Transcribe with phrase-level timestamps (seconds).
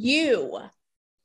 [0.00, 0.58] you,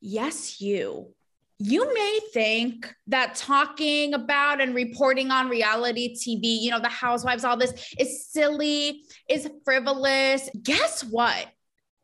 [0.02, 1.14] yes, you,
[1.58, 7.46] you may think that talking about and reporting on reality TV, you know, the housewives,
[7.46, 10.49] all this is silly, is frivolous.
[10.61, 11.47] Guess what?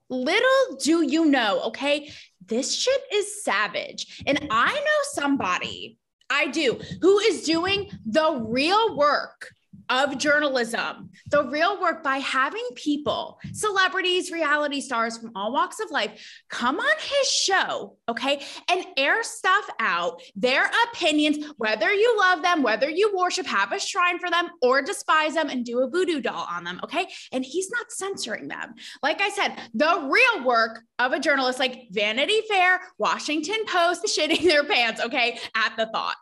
[0.10, 2.12] Little do you know, okay?
[2.46, 4.24] This shit is savage.
[4.26, 5.98] And I know somebody,
[6.30, 9.52] I do, who is doing the real work
[9.92, 15.92] of journalism, the real work by having people, celebrities, reality stars from all walks of
[15.92, 22.42] life come on his show, okay, and air stuff out, their opinions, whether you love
[22.42, 25.89] them, whether you worship, have a shrine for them, or despise them and do a
[25.89, 27.07] voodoo doll on them, okay?
[27.34, 28.76] And he's not censoring them.
[29.04, 34.44] Like I said, the real work of a journalist like Vanity Fair, Washington Post, shitting
[34.44, 36.16] their pants, okay, at the thought.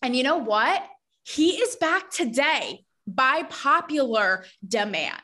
[0.00, 0.82] And you know what?
[1.24, 5.20] He is back today by popular demand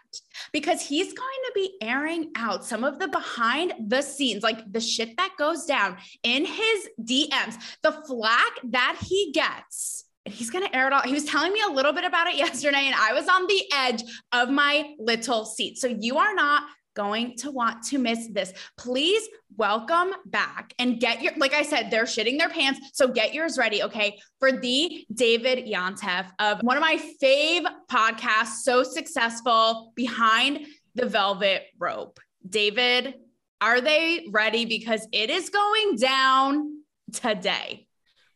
[0.53, 4.81] because he's going to be airing out some of the behind the scenes, like the
[4.81, 10.05] shit that goes down in his DMs, the flack that he gets.
[10.27, 11.01] And he's going to air it all.
[11.03, 13.63] He was telling me a little bit about it yesterday, and I was on the
[13.75, 15.79] edge of my little seat.
[15.79, 16.65] So you are not
[17.01, 18.53] going to want to miss this.
[18.77, 22.81] Please welcome back and get your, like I said, they're shitting their pants.
[22.93, 24.19] So get yours ready, okay?
[24.39, 31.63] For the David Yontef of one of my fave podcasts, so successful behind the velvet
[31.79, 32.21] rope.
[32.47, 33.15] David,
[33.63, 34.67] are they ready?
[34.67, 37.87] Because it is going down today.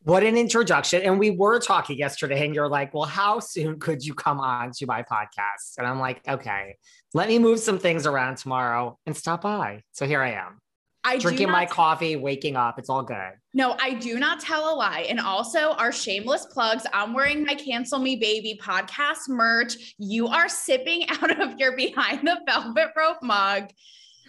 [0.05, 1.01] What an introduction.
[1.01, 4.71] And we were talking yesterday, and you're like, well, how soon could you come on
[4.73, 5.79] to my podcast?
[5.79, 6.77] And I'm like, okay,
[7.15, 9.81] let me move some things around tomorrow and stop by.
[9.93, 10.59] So here I am.
[11.05, 12.79] I drinking my coffee, waking up.
[12.79, 13.33] It's all good.
[13.55, 15.07] No, I do not tell a lie.
[15.09, 19.95] And also, our shameless plugs I'm wearing my Cancel Me Baby podcast merch.
[19.99, 23.71] You are sipping out of your Behind the Velvet Rope mug.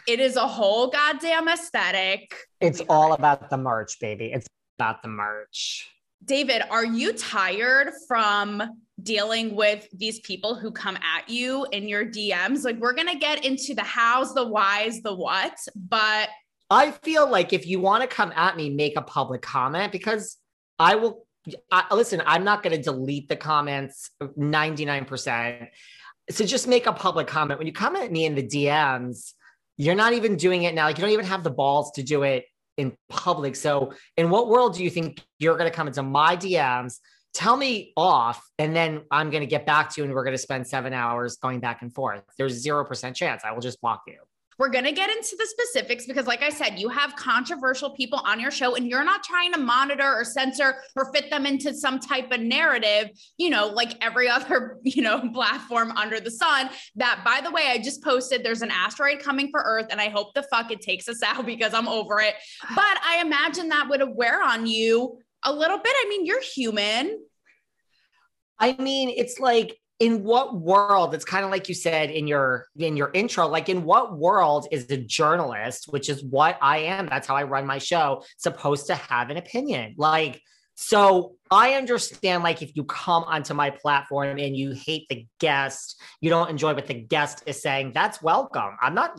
[0.07, 2.33] It is a whole goddamn aesthetic.
[2.61, 4.31] It's all about the merch, baby.
[4.31, 5.89] It's about the merch.
[6.23, 8.63] David, are you tired from
[9.01, 12.63] dealing with these people who come at you in your DMs?
[12.63, 16.29] Like, we're going to get into the hows, the whys, the what, but.
[16.69, 20.37] I feel like if you want to come at me, make a public comment because
[20.79, 21.25] I will.
[21.71, 25.67] I, listen, I'm not going to delete the comments 99%.
[26.31, 27.59] So just make a public comment.
[27.59, 29.33] When you come at me in the DMs,
[29.77, 30.85] you're not even doing it now.
[30.85, 32.45] Like, you don't even have the balls to do it
[32.77, 33.55] in public.
[33.55, 36.99] So, in what world do you think you're going to come into my DMs?
[37.33, 40.35] Tell me off, and then I'm going to get back to you, and we're going
[40.35, 42.21] to spend seven hours going back and forth.
[42.37, 44.17] There's zero percent chance I will just block you.
[44.57, 48.21] We're going to get into the specifics because, like I said, you have controversial people
[48.23, 51.73] on your show and you're not trying to monitor or censor or fit them into
[51.73, 56.69] some type of narrative, you know, like every other, you know, platform under the sun.
[56.95, 60.09] That, by the way, I just posted there's an asteroid coming for Earth and I
[60.09, 62.35] hope the fuck it takes us out because I'm over it.
[62.75, 65.93] But I imagine that would wear on you a little bit.
[65.93, 67.19] I mean, you're human.
[68.57, 72.67] I mean, it's like in what world it's kind of like you said in your
[72.77, 77.07] in your intro like in what world is a journalist which is what i am
[77.07, 79.95] that's how i run my show supposed to have an opinion?
[79.97, 80.41] Like
[80.77, 86.01] so i understand like if you come onto my platform and you hate the guest
[86.19, 88.75] you don't enjoy what the guest is saying that's welcome.
[88.81, 89.17] I'm not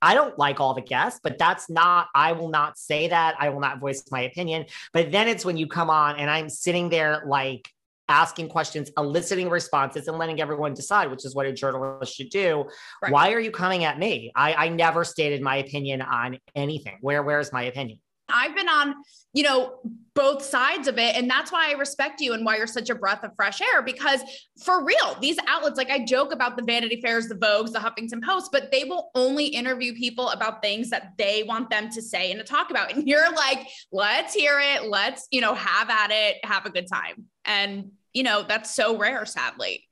[0.00, 3.50] i don't like all the guests but that's not i will not say that i
[3.50, 4.64] will not voice my opinion.
[4.94, 7.70] But then it's when you come on and i'm sitting there like
[8.08, 12.64] asking questions, eliciting responses, and letting everyone decide, which is what a journalist should do.
[13.02, 13.12] Right.
[13.12, 14.32] Why are you coming at me?
[14.34, 16.98] I, I never stated my opinion on anything.
[17.00, 17.98] Where where is my opinion?
[18.28, 18.94] I've been on,
[19.32, 19.80] you know,
[20.14, 21.16] both sides of it.
[21.16, 23.82] And that's why I respect you and why you're such a breath of fresh air.
[23.82, 24.20] Because
[24.62, 28.22] for real, these outlets, like I joke about the Vanity Fairs, the Vogues, the Huffington
[28.22, 32.30] Post, but they will only interview people about things that they want them to say
[32.30, 32.92] and to talk about.
[32.92, 34.84] And you're like, let's hear it.
[34.84, 37.24] Let's, you know, have at it, have a good time.
[37.44, 39.84] And, you know, that's so rare, sadly.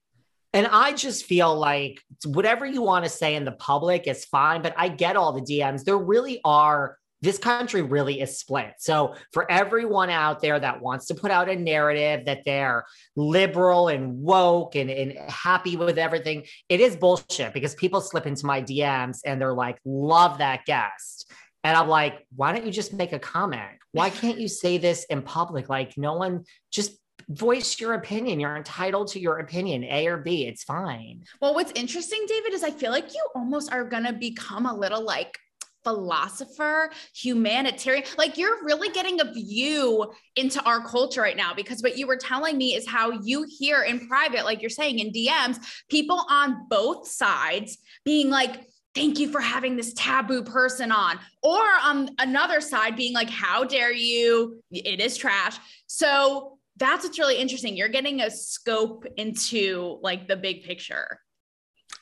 [0.55, 4.63] And I just feel like whatever you want to say in the public is fine,
[4.63, 5.85] but I get all the DMs.
[5.85, 8.75] There really are this country really is split.
[8.79, 12.85] So, for everyone out there that wants to put out a narrative that they're
[13.17, 18.45] liberal and woke and, and happy with everything, it is bullshit because people slip into
[18.45, 21.31] my DMs and they're like, love that guest.
[21.65, 23.71] And I'm like, why don't you just make a comment?
[23.93, 25.69] Why can't you say this in public?
[25.69, 26.99] Like, no one just
[27.29, 28.41] voice your opinion.
[28.41, 30.47] You're entitled to your opinion, A or B.
[30.47, 31.23] It's fine.
[31.41, 34.75] Well, what's interesting, David, is I feel like you almost are going to become a
[34.75, 35.39] little like
[35.85, 38.05] philosopher, humanitarian.
[38.17, 42.17] Like you're really getting a view into our culture right now because what you were
[42.17, 45.59] telling me is how you hear in private, like you're saying in DMs,
[45.89, 48.65] people on both sides being like,
[48.95, 51.19] thank you for having this taboo person on.
[51.43, 54.63] Or on another side, being like, how dare you?
[54.71, 55.57] It is trash.
[55.87, 57.77] So that's what's really interesting.
[57.77, 61.19] You're getting a scope into like the big picture.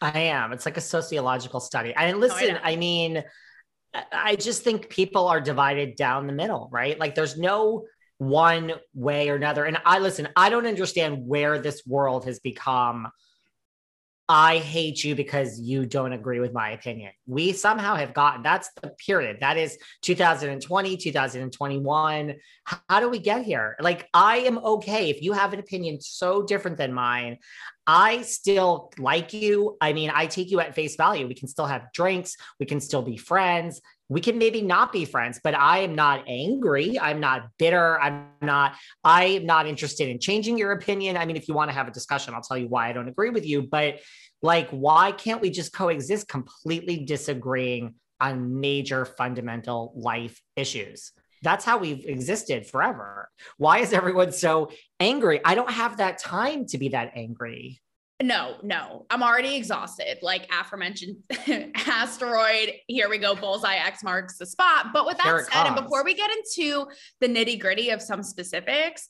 [0.01, 0.53] I am.
[0.53, 1.93] It's like a sociological study.
[1.95, 3.23] And listen, I, I mean,
[4.13, 6.99] I just think people are divided down the middle, right?
[6.99, 7.87] Like there's no
[8.19, 9.65] one way or another.
[9.65, 13.09] And I listen, I don't understand where this world has become
[14.33, 17.11] I hate you because you don't agree with my opinion.
[17.27, 19.39] We somehow have gotten that's the period.
[19.41, 22.35] That is 2020, 2021.
[22.63, 23.77] How do we get here?
[23.81, 27.39] Like, I am okay if you have an opinion so different than mine.
[27.93, 29.77] I still like you.
[29.81, 31.27] I mean, I take you at face value.
[31.27, 33.81] We can still have drinks, we can still be friends.
[34.09, 36.99] We can maybe not be friends, but I am not angry.
[37.01, 38.01] I'm not bitter.
[38.01, 41.17] I'm not, I am not interested in changing your opinion.
[41.17, 43.09] I mean, if you want to have a discussion, I'll tell you why I don't
[43.09, 43.63] agree with you.
[43.63, 44.01] But
[44.43, 51.13] like, why can't we just coexist completely disagreeing on major fundamental life issues?
[51.43, 53.29] That's how we've existed forever.
[53.57, 55.41] Why is everyone so angry?
[55.45, 57.81] I don't have that time to be that angry.
[58.23, 60.19] No, no, I'm already exhausted.
[60.21, 61.17] Like aforementioned
[61.75, 63.35] asteroid, here we go.
[63.35, 64.89] Bullseye X marks the spot.
[64.93, 66.87] But with that said, and before we get into
[67.21, 69.09] the nitty gritty of some specifics,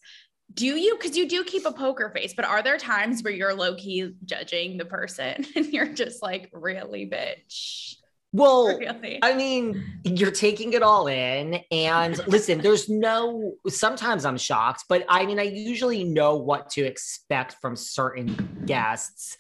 [0.55, 3.55] do you because you do keep a poker face but are there times where you're
[3.55, 7.95] low-key judging the person and you're just like really bitch
[8.33, 9.19] well really?
[9.23, 15.05] i mean you're taking it all in and listen there's no sometimes i'm shocked but
[15.09, 19.37] i mean i usually know what to expect from certain guests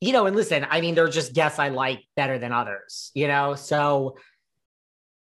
[0.00, 3.26] you know and listen i mean they're just guests i like better than others you
[3.26, 3.54] know?
[3.54, 4.16] So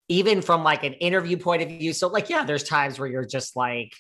[0.09, 3.25] even from like an interview point of view so like yeah there's times where you're
[3.25, 3.93] just like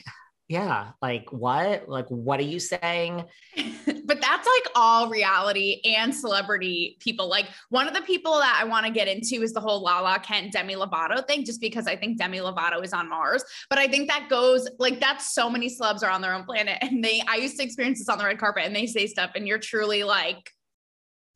[0.48, 1.88] yeah like what?
[1.88, 3.24] Like what are you saying
[4.04, 7.28] but that's like all reality and celebrity people.
[7.28, 10.18] Like one of the people that i want to get into is the whole lala
[10.20, 13.44] kent demi lovato thing just because i think demi lovato is on mars.
[13.68, 16.78] But i think that goes like that's so many celebs are on their own planet
[16.80, 19.32] and they i used to experience this on the red carpet and they say stuff
[19.34, 20.50] and you're truly like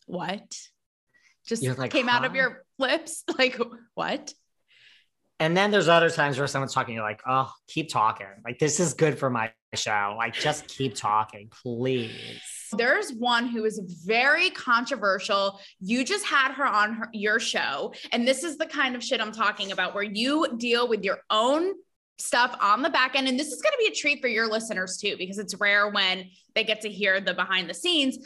[0.08, 0.56] what?
[1.46, 2.16] Just like, came huh?
[2.16, 3.24] out of your lips?
[3.38, 3.60] Like
[3.94, 4.32] what?
[5.38, 8.26] And then there's other times where someone's talking, you're like, oh, keep talking.
[8.44, 10.14] Like, this is good for my show.
[10.16, 12.42] Like, just keep talking, please.
[12.72, 15.60] There's one who is very controversial.
[15.80, 17.92] You just had her on her, your show.
[18.12, 21.18] And this is the kind of shit I'm talking about where you deal with your
[21.30, 21.72] own
[22.18, 23.28] stuff on the back end.
[23.28, 25.88] And this is going to be a treat for your listeners too, because it's rare
[25.88, 28.18] when they get to hear the behind the scenes.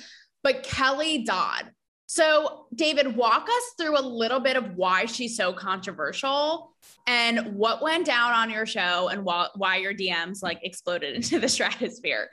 [0.42, 1.70] But Kelly Dodd.
[2.06, 6.74] So, David, walk us through a little bit of why she's so controversial
[7.06, 11.48] and what went down on your show and why, your DMs like exploded into the
[11.48, 12.28] stratosphere.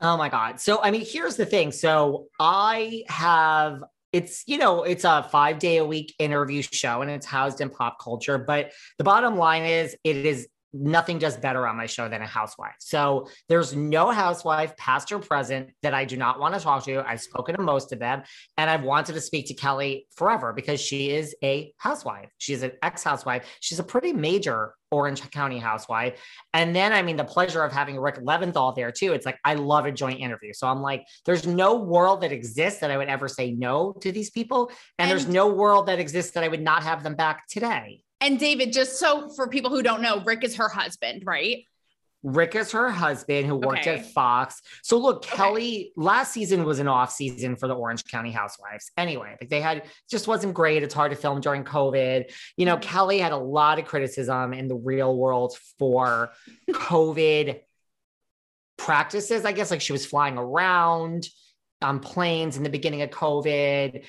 [0.00, 0.60] Oh my God.
[0.60, 1.72] So, I mean, here's the thing.
[1.72, 7.10] So, I have it's you know it's a five day a week interview show and
[7.10, 11.66] it's housed in pop culture but the bottom line is it is nothing does better
[11.66, 12.74] on my show than a housewife.
[12.78, 17.02] So there's no housewife, past or present, that I do not want to talk to.
[17.08, 18.22] I've spoken to most of them,
[18.56, 22.30] and I've wanted to speak to Kelly forever because she is a housewife.
[22.38, 23.46] She's an ex housewife.
[23.60, 26.20] She's a pretty major Orange County housewife.
[26.54, 29.12] And then, I mean, the pleasure of having Rick Leventhal there too.
[29.12, 30.52] It's like, I love a joint interview.
[30.52, 34.12] So I'm like, there's no world that exists that I would ever say no to
[34.12, 34.68] these people.
[34.98, 38.02] And, and there's no world that exists that I would not have them back today.
[38.20, 41.64] And David, just so for people who don't know, Rick is her husband, right?
[42.24, 43.98] Rick is her husband who worked okay.
[43.98, 44.60] at Fox.
[44.82, 45.36] So look, okay.
[45.36, 48.90] Kelly last season was an off season for the Orange County Housewives.
[48.96, 50.82] Anyway, like they had just wasn't great.
[50.82, 52.32] It's hard to film during COVID.
[52.56, 52.82] You know, mm-hmm.
[52.82, 56.30] Kelly had a lot of criticism in the real world for
[56.70, 57.60] COVID
[58.76, 59.44] practices.
[59.44, 61.28] I guess like she was flying around
[61.80, 64.04] on planes in the beginning of COVID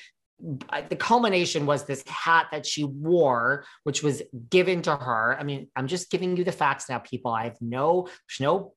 [0.88, 5.36] the culmination was this hat that she wore, which was given to her.
[5.38, 7.30] I mean, I'm just giving you the facts now, people.
[7.30, 8.74] I have no, no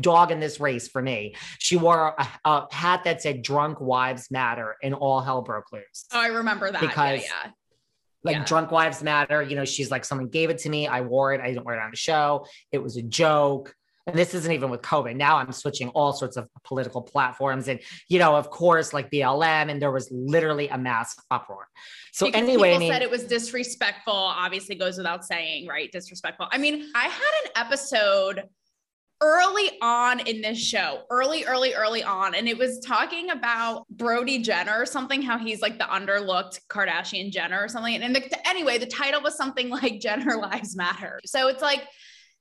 [0.00, 1.36] dog in this race for me.
[1.58, 6.06] She wore a, a hat that said "Drunk Wives Matter" and all hell broke loose.
[6.12, 7.22] Oh, I remember that because.
[7.22, 7.50] Yeah, yeah.
[8.24, 8.44] Like yeah.
[8.44, 9.64] drunk wives matter, you know.
[9.64, 10.88] She's like, someone gave it to me.
[10.88, 11.40] I wore it.
[11.40, 12.44] I didn't wear it on the show.
[12.72, 13.72] It was a joke
[14.06, 15.16] and this isn't even with COVID.
[15.16, 19.70] Now I'm switching all sorts of political platforms, and you know, of course, like BLM,
[19.70, 21.68] and there was literally a mass uproar.
[22.12, 24.14] So because anyway, people I mean, said it was disrespectful.
[24.14, 25.90] Obviously, goes without saying, right?
[25.90, 26.46] Disrespectful.
[26.50, 28.44] I mean, I had an episode
[29.22, 32.34] early on in this show, early, early, early on.
[32.34, 37.32] And it was talking about Brody Jenner or something, how he's like the underlooked Kardashian
[37.32, 38.02] Jenner or something.
[38.02, 41.18] And the, anyway, the title was something like Jenner Lives Matter.
[41.24, 41.82] So it's like,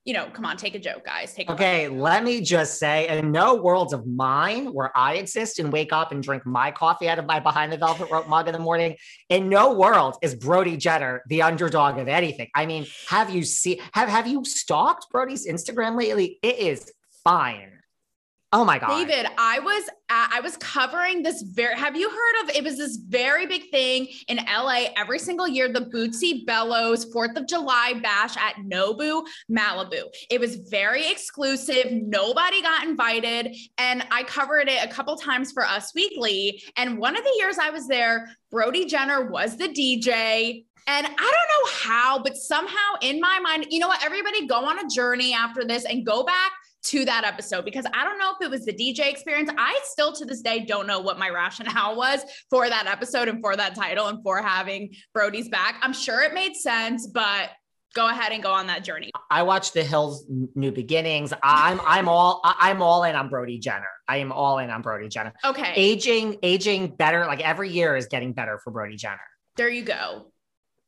[0.06, 1.34] you know, come on, take a joke, guys.
[1.34, 1.88] Take okay.
[1.88, 6.12] Let me just say, in no worlds of mine where I exist and wake up
[6.12, 8.98] and drink my coffee out of my behind the velvet rope mug in the morning,
[9.30, 12.50] in no world is Brody Jenner the underdog of anything.
[12.54, 16.38] I mean, have you seen have have you stalked Brody's Instagram lately?
[16.44, 16.94] It is
[17.24, 17.75] fine.
[18.56, 19.06] Oh my god.
[19.06, 22.96] David, I was I was covering this very have you heard of it was this
[22.96, 28.38] very big thing in LA every single year the Bootsy Bellows 4th of July bash
[28.38, 30.04] at Nobu Malibu.
[30.30, 31.92] It was very exclusive.
[31.92, 37.18] Nobody got invited and I covered it a couple times for Us Weekly and one
[37.18, 41.72] of the years I was there Brody Jenner was the DJ and I don't know
[41.82, 44.06] how, but somehow in my mind, you know what?
[44.06, 46.52] Everybody go on a journey after this and go back
[46.86, 49.50] to that episode because I don't know if it was the DJ experience.
[49.58, 53.42] I still to this day don't know what my rationale was for that episode and
[53.42, 55.80] for that title and for having Brody's back.
[55.82, 57.50] I'm sure it made sense, but
[57.94, 59.12] go ahead and go on that journey.
[59.32, 60.26] I watched The Hills
[60.56, 61.34] New Beginnings.
[61.42, 63.86] I'm I'm all I'm all in on Brody Jenner.
[64.08, 65.34] I am all in on Brody Jenner.
[65.44, 65.74] Okay.
[65.76, 69.20] Aging aging better like every year is getting better for Brody Jenner.
[69.56, 70.28] There you go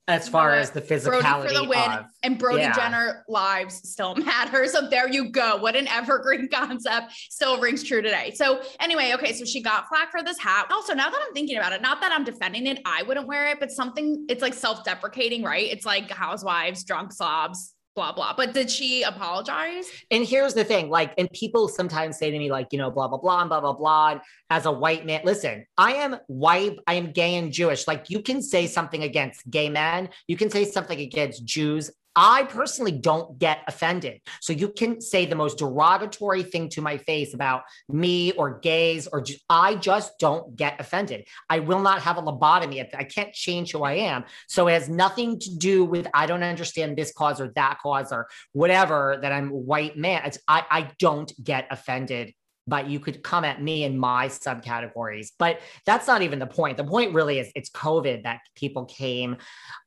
[0.08, 2.74] as far as the physicality Brody for the win, of, and Brody yeah.
[2.74, 4.66] Jenner lives still matter.
[4.68, 5.58] So there you go.
[5.58, 8.32] What an evergreen concept still rings true today.
[8.36, 10.68] So anyway, okay, so she got flack for this hat.
[10.72, 13.48] Also, now that I'm thinking about it, not that I'm defending it, I wouldn't wear
[13.48, 15.70] it, but something it's like self-deprecating, right?
[15.70, 18.32] It's like housewives, drunk slobs, blah blah.
[18.38, 19.90] But did she apologize?
[20.12, 23.08] And here's the thing like and people sometimes say to me like you know blah
[23.08, 24.20] blah blah and blah blah blah
[24.52, 27.88] as a white man listen i am white i am gay and jewish.
[27.88, 30.10] Like you can say something against gay men.
[30.28, 31.90] You can say something against jews
[32.20, 34.22] I personally don't get offended.
[34.42, 39.06] So you can say the most derogatory thing to my face about me or gays
[39.06, 41.28] or I just don't get offended.
[41.48, 42.84] I will not have a lobotomy.
[42.98, 44.26] I can't change who I am.
[44.48, 48.12] So it has nothing to do with I don't understand this cause or that cause
[48.12, 50.24] or whatever that I'm white man.
[50.26, 52.34] It's I I don't get offended
[52.68, 55.32] but you could come at me in my subcategories.
[55.40, 56.78] But that's not even the point.
[56.78, 59.38] The point really is it's COVID that people came.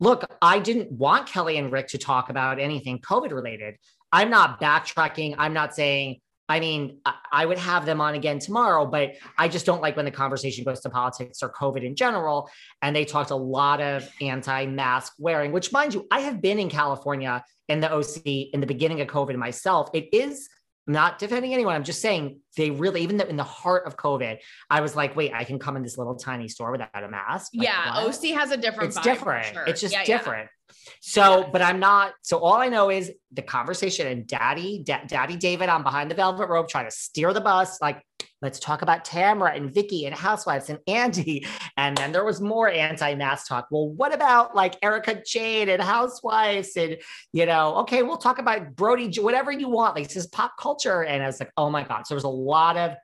[0.00, 3.76] Look, I didn't want Kelly and Rick to talk about anything COVID related.
[4.12, 5.36] I'm not backtracking.
[5.38, 6.98] I'm not saying, I mean,
[7.30, 10.64] I would have them on again tomorrow, but I just don't like when the conversation
[10.64, 12.50] goes to politics or COVID in general.
[12.82, 16.58] And they talked a lot of anti mask wearing, which, mind you, I have been
[16.58, 19.90] in California in the OC in the beginning of COVID myself.
[19.94, 20.48] It is
[20.88, 21.76] not defending anyone.
[21.76, 24.38] I'm just saying they really, even in the heart of COVID,
[24.68, 27.52] I was like, wait, I can come in this little tiny store without a mask.
[27.54, 28.14] Like, yeah, what?
[28.14, 28.88] OC has a different.
[28.88, 29.46] It's different.
[29.46, 29.64] Sure.
[29.66, 30.44] It's just yeah, different.
[30.44, 30.74] Yeah.
[31.00, 32.12] So, but I'm not.
[32.22, 36.14] So all I know is the conversation and Daddy, da- Daddy David, I'm behind the
[36.14, 37.80] velvet rope trying to steer the bus.
[37.80, 38.02] Like,
[38.42, 41.46] let's talk about Tamra and Vicki and Housewives and Andy.
[41.76, 43.68] And then there was more anti-mask talk.
[43.70, 46.76] Well, what about like Erika Jayne and Housewives?
[46.76, 46.96] And
[47.32, 49.96] you know, okay, we'll talk about Brody, whatever you want.
[49.96, 51.04] Like this is pop culture.
[51.04, 52.06] And I was like, oh my god.
[52.06, 52.96] So there's a lot of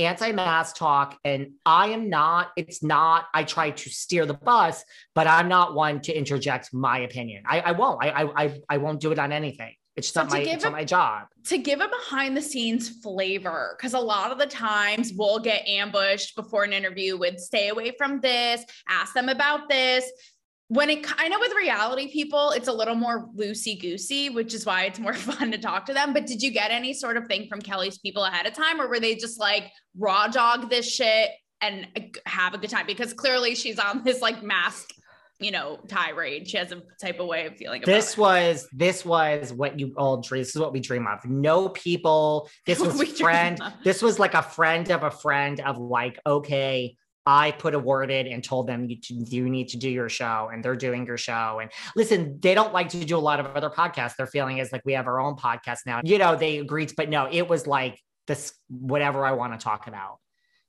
[0.00, 4.82] anti-mask talk and i am not it's not i try to steer the bus
[5.14, 7.42] but i'm not one to interject my opinion.
[7.46, 9.74] I, I won't I, I i won't do it on anything.
[9.96, 11.26] It's so not my it's not my job.
[11.46, 15.66] to give a behind the scenes flavor because a lot of the times we'll get
[15.68, 20.10] ambushed before an interview with stay away from this ask them about this
[20.70, 24.64] when it I know with reality people, it's a little more loosey goosey, which is
[24.64, 26.12] why it's more fun to talk to them.
[26.12, 28.86] But did you get any sort of thing from Kelly's people ahead of time, or
[28.86, 29.64] were they just like
[29.98, 32.86] raw dog this shit and uh, have a good time?
[32.86, 34.90] Because clearly she's on this like mask,
[35.40, 36.48] you know, tirade.
[36.48, 37.82] She has a type of way of feeling.
[37.84, 40.42] this was this was what you all dream.
[40.42, 41.24] This is what we dream of.
[41.24, 42.48] No people.
[42.64, 43.60] This was friend.
[43.82, 46.94] This was like a friend of a friend of like okay
[47.26, 50.50] I put a word in and told them you, you need to do your show
[50.52, 51.60] and they're doing your show.
[51.60, 54.16] And listen, they don't like to do a lot of other podcasts.
[54.16, 56.00] Their feeling is like we have our own podcast now.
[56.02, 59.86] You know, they agreed, but no, it was like this whatever I want to talk
[59.86, 60.18] about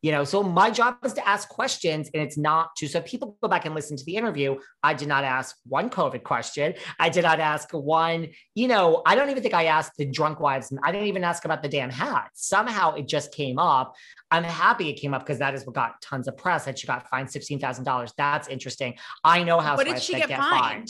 [0.02, 3.38] you know so my job is to ask questions and it's not to so people
[3.42, 7.10] go back and listen to the interview i did not ask one covid question i
[7.10, 10.74] did not ask one you know i don't even think i asked the drunk wives
[10.84, 13.96] i didn't even ask about the damn hat somehow it just came up
[14.32, 16.88] i'm happy it came up because that is what got tons of press and she
[16.88, 20.60] got fined $16000 that's interesting i know how what did she get, get fined?
[20.60, 20.90] fined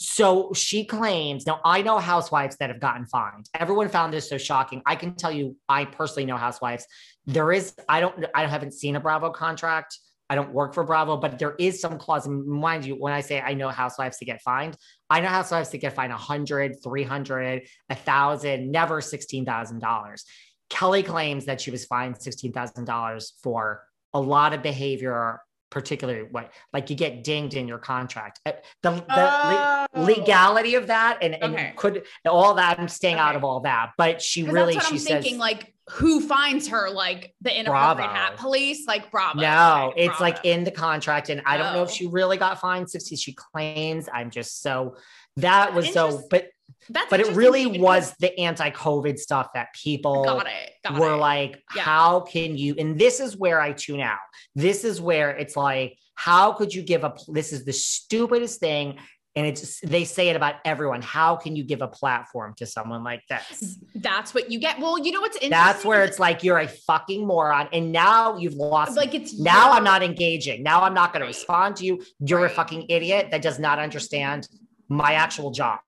[0.00, 3.48] so she claims, now I know housewives that have gotten fined.
[3.52, 4.80] Everyone found this so shocking.
[4.86, 6.86] I can tell you, I personally know housewives.
[7.28, 9.98] There is, I don't, I haven't seen a Bravo contract.
[10.30, 12.26] I don't work for Bravo, but there is some clause.
[12.26, 14.76] Mind you, when I say I know housewives to get fined,
[15.10, 20.22] I know housewives to get fined 100, 300, 1,000, never $16,000.
[20.70, 26.48] Kelly claims that she was fined $16,000 for a lot of behavior particular way.
[26.72, 28.40] Like you get dinged in your contract.
[28.46, 29.86] Uh, The, the Oh.
[29.94, 31.72] le- legality of that and, and Okay.
[31.76, 32.78] could all that.
[32.78, 33.90] I'm staying out of all that.
[33.98, 35.38] But she really, that's what she I'm says, thinking.
[35.38, 36.90] Like, who finds her?
[36.90, 38.12] Like the inappropriate Bravo.
[38.14, 38.86] hat police?
[38.86, 39.40] Like Bravo.
[39.40, 41.28] no, Okay, it's like in the contract.
[41.30, 41.92] And I don't know if Oh.
[41.92, 43.16] she really got fined 60.
[43.16, 44.96] She claims I'm just so
[45.36, 46.48] that was so, but
[46.90, 50.72] That's but it really was the anti-COVID stuff that people Got it.
[50.84, 51.16] Got were it.
[51.16, 51.82] like, Yeah.
[51.82, 52.74] how can you?
[52.78, 54.18] And this is where I tune out.
[54.54, 57.14] This is where it's like, how could you give a?
[57.28, 58.98] This is the stupidest thing,
[59.36, 61.00] and it's they say it about everyone.
[61.02, 63.78] How can you give a platform to someone like this?
[63.94, 64.80] That's what you get.
[64.80, 65.50] Well, you know what's interesting?
[65.50, 68.96] That's where it's like you're a fucking moron, and now you've lost.
[68.96, 70.62] like it's now I'm not engaging.
[70.62, 71.32] Now I'm not going Right.
[71.32, 72.02] to respond to you.
[72.18, 74.48] You're a fucking idiot that does not understand
[74.88, 75.78] my actual job.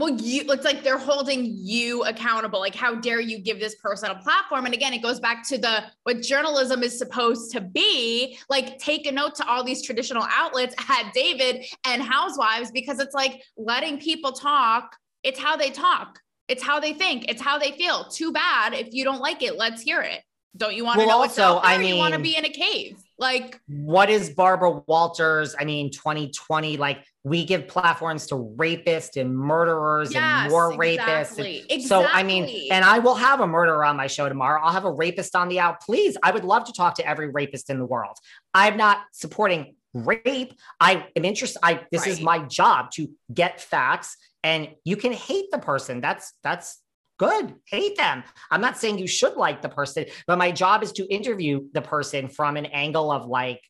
[0.00, 2.58] Well, you it's like they're holding you accountable.
[2.58, 4.64] Like, how dare you give this person a platform?
[4.64, 8.38] And again, it goes back to the what journalism is supposed to be.
[8.48, 13.14] Like, take a note to all these traditional outlets at David and Housewives, because it's
[13.14, 14.96] like letting people talk.
[15.22, 16.18] It's how they talk.
[16.48, 17.26] It's how they think.
[17.28, 18.04] It's how they feel.
[18.04, 19.58] Too bad if you don't like it.
[19.58, 20.22] Let's hear it.
[20.56, 21.72] Don't you want to Well, know what's also, out there?
[21.72, 22.96] I or you want to be in a cave.
[23.20, 25.54] Like, what is Barbara Walters?
[25.58, 31.36] I mean, 2020, like we give platforms to rapists and murderers yes, and more rapists.
[31.36, 31.82] And exactly.
[31.82, 34.62] So, I mean, and I will have a murderer on my show tomorrow.
[34.62, 35.82] I'll have a rapist on the out.
[35.82, 38.16] Please, I would love to talk to every rapist in the world.
[38.54, 40.54] I'm not supporting rape.
[40.80, 41.60] I am interested.
[41.62, 46.00] I this is my job to get facts, and you can hate the person.
[46.00, 46.80] That's that's
[47.20, 47.54] good.
[47.66, 48.24] Hate them.
[48.50, 51.82] I'm not saying you should like the person, but my job is to interview the
[51.82, 53.60] person from an angle of like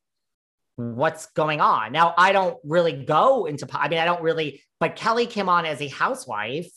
[0.77, 1.91] what's going on.
[1.91, 5.67] Now, I don't really go into, I mean, I don't really, but Kelly came on
[5.67, 6.71] as a housewife.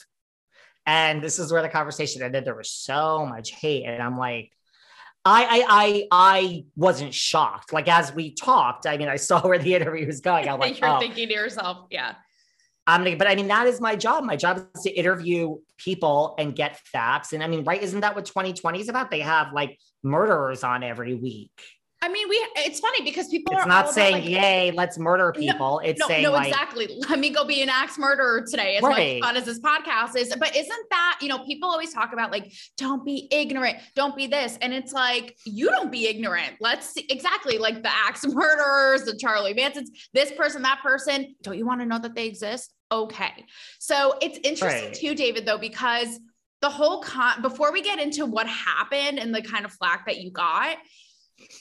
[0.87, 2.43] And this is where the conversation ended.
[2.43, 3.85] There was so much hate.
[3.85, 4.51] And I'm like,
[5.23, 7.71] I, I, I, I wasn't shocked.
[7.71, 10.49] Like as we talked, I mean, I saw where the interview was going.
[10.49, 12.15] I'm like, you're oh, thinking to yourself, yeah.
[12.85, 14.23] I'm gonna, but I mean, that is my job.
[14.23, 17.31] My job is to interview people and get facts.
[17.31, 17.81] And I mean, right?
[17.81, 19.09] Isn't that what 2020 is about?
[19.09, 21.51] They have like murderers on every week.
[22.03, 22.35] I mean, we.
[22.57, 25.79] It's funny because people It's are not saying, about, like, yay, let's murder people.
[25.85, 27.01] it's no, saying no, like, exactly.
[27.09, 28.75] Let me go be an axe murderer today.
[28.75, 29.21] As Right.
[29.21, 32.29] much fun as this podcast is, but isn't that you know people always talk about
[32.29, 36.55] like don't be ignorant, don't be this, and it's like you don't be ignorant.
[36.59, 41.35] Let's see exactly like the axe murderers, the Charlie Mansons, this person, that person.
[41.41, 42.73] Don't you want to know that they exist?
[42.91, 43.45] Okay,
[43.79, 44.93] so it's interesting Right.
[44.93, 46.19] too, David, though, because
[46.61, 50.17] the whole con before we get into what happened and the kind of flack that
[50.17, 50.77] you got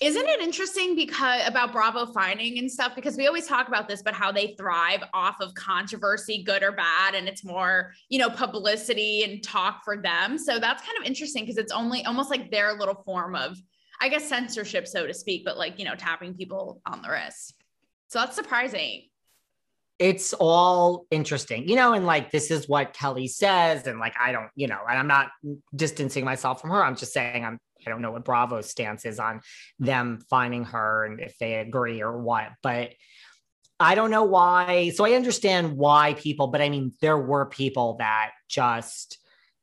[0.01, 2.95] isn't it interesting because about Bravo finding and stuff?
[2.95, 6.73] Because we always talk about this, but how they thrive off of controversy, good or
[6.73, 10.39] bad, and it's more, you know, publicity and talk for them.
[10.39, 13.57] So that's kind of interesting because it's only almost like their little form of,
[14.01, 17.55] I guess, censorship, so to speak, but like, you know, tapping people on the wrist.
[18.09, 19.05] So that's surprising.
[19.99, 24.33] It's all interesting, you know, and like this is what Kelly says, and like I
[24.33, 25.29] don't, you know, and I'm not
[25.75, 26.85] distancing myself from her.
[26.85, 29.41] I'm just saying I'm I don't know what Bravo's stance is on
[29.79, 32.91] them finding her and if they agree or what, but
[33.81, 34.91] I don't know why.
[34.95, 39.19] So I understand why people, but I mean, there were people that just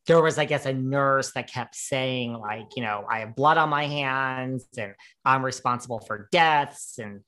[0.07, 3.57] there was, I guess, a nurse that kept saying, like, you know, I have blood
[3.57, 6.97] on my hands and I'm responsible for deaths.
[6.97, 7.21] And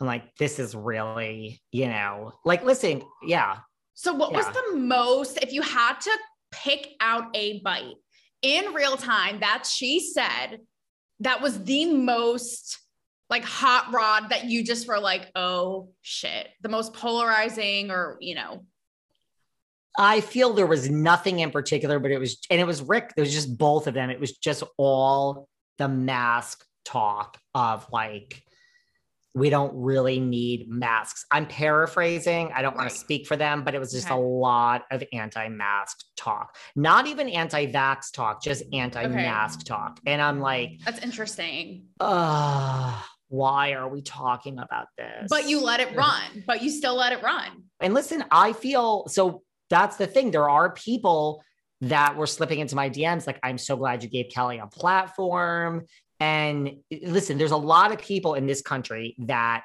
[0.00, 3.58] I'm like, this is really, you know, like, listen, yeah.
[3.94, 6.18] So what was the most, if you had to
[6.50, 7.96] pick out a bite
[8.40, 10.60] in real time that she said
[11.20, 12.78] that was the most
[13.28, 18.34] like hot rod that you just were like, oh shit, the most polarizing or, you
[18.34, 18.64] know,
[19.98, 23.20] I feel there was nothing in particular, but it was, and it was Rick, it
[23.20, 24.08] was just both of them.
[24.08, 28.42] It was just all the mask talk of like,
[29.34, 31.24] we don't really need masks.
[31.30, 32.50] I'm paraphrasing.
[32.54, 34.14] I don't want to speak for them, but it was just Okay.
[34.16, 40.00] a lot of anti mask talk, not even anti vax talk, just anti mask talk.
[40.04, 41.86] And I'm like, that's interesting.
[42.00, 45.28] uh, why are we talking about this?
[45.28, 47.62] But you let it run, but you still let it run.
[47.78, 50.32] And listen, I feel so that's the thing.
[50.32, 51.44] There are people
[51.82, 55.86] that were slipping into my DMs like, I'm so glad you gave Kelly a platform.
[56.20, 59.64] And listen, there's a lot of people in this country that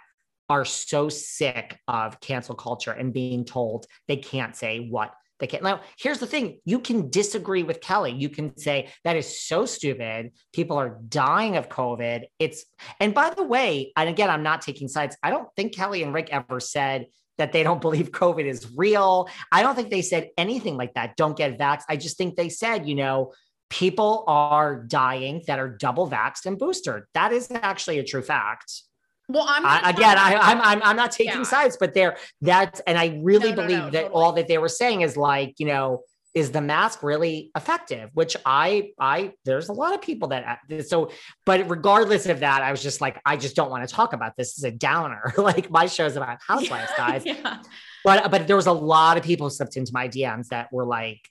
[0.50, 5.63] are so sick of cancel culture and being told they can't say what they can't.
[5.63, 8.13] Now, here's the thing you can disagree with Kelly.
[8.13, 10.32] You can say that is so stupid.
[10.54, 12.26] People are dying of COVID.
[12.39, 12.65] It's,
[13.00, 15.18] and by the way, and again, I'm not taking sides.
[15.22, 19.28] I don't think Kelly and Rick ever said that they don't believe COVID is real.
[19.52, 21.18] I don't think they said anything like that.
[21.18, 21.86] Don't get vaxxed.
[21.89, 23.34] I just think they said, you know,
[23.69, 27.04] people are dying that are double vaxxed and boosted.
[27.13, 28.84] That is actually a true fact.
[29.28, 31.43] Well, I'm I, again, I, I'm, I'm I'm not taking Yeah.
[31.43, 34.21] sides, but there that's and I really No, no, believe no, that totally.
[34.23, 36.01] all that they were saying is like you know
[36.36, 38.10] is the mask really effective?
[38.13, 41.10] Which I I there's a lot of people that uh, so
[41.45, 44.34] but regardless of that, I was just like I just don't want to talk about
[44.38, 44.49] this.
[44.54, 45.34] This is a downer.
[45.38, 47.25] like my show's about housewives, guys.
[47.25, 47.62] yeah.
[48.04, 51.21] But but there was a lot of people slipped into my DMs that were like,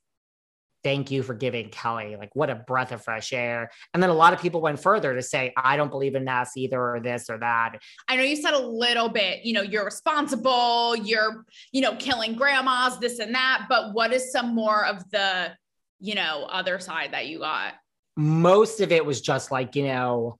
[0.85, 4.14] "Thank you for giving Kelly like what a breath of fresh air." And then a
[4.14, 7.29] lot of people went further to say, "I don't believe in masks either, or this
[7.29, 11.81] or that." I know you said a little bit, you know, you're responsible, you're, you
[11.81, 15.51] know, killing grandmas, this and that, but what is some more of the,
[15.99, 17.75] you know, other side that you got?
[18.16, 20.38] Most of it was just like you know.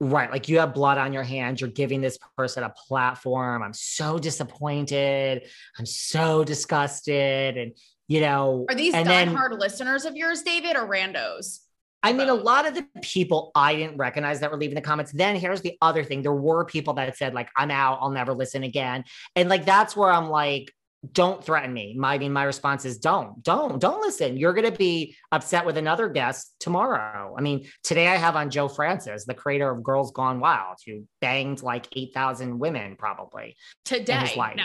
[0.00, 3.62] Right, like you have blood on your hands, you're giving this person a platform.
[3.62, 5.48] I'm so disappointed.
[5.78, 7.56] I'm so disgusted.
[7.56, 7.72] And,
[8.08, 11.60] you know, Are these diehard listeners of yours, David, or randos?
[12.04, 15.10] I mean, a lot of the people I didn't recognize that were leaving the comments.
[15.10, 18.34] Then here's the other thing there were people that said, like, I'm out, I'll never
[18.34, 19.04] listen again.
[19.34, 20.70] And like, that's where I'm like,
[21.12, 21.94] don't threaten me.
[21.98, 24.36] My, I mean, my response is don't, don't, don't listen.
[24.36, 27.34] You're going to be upset with another guest tomorrow.
[27.36, 31.04] I mean, today I have on Joe Francis, the creator of Girls Gone Wild, who
[31.22, 33.56] banged like 8,000 women probably.
[33.84, 34.32] Today.
[34.56, 34.64] No.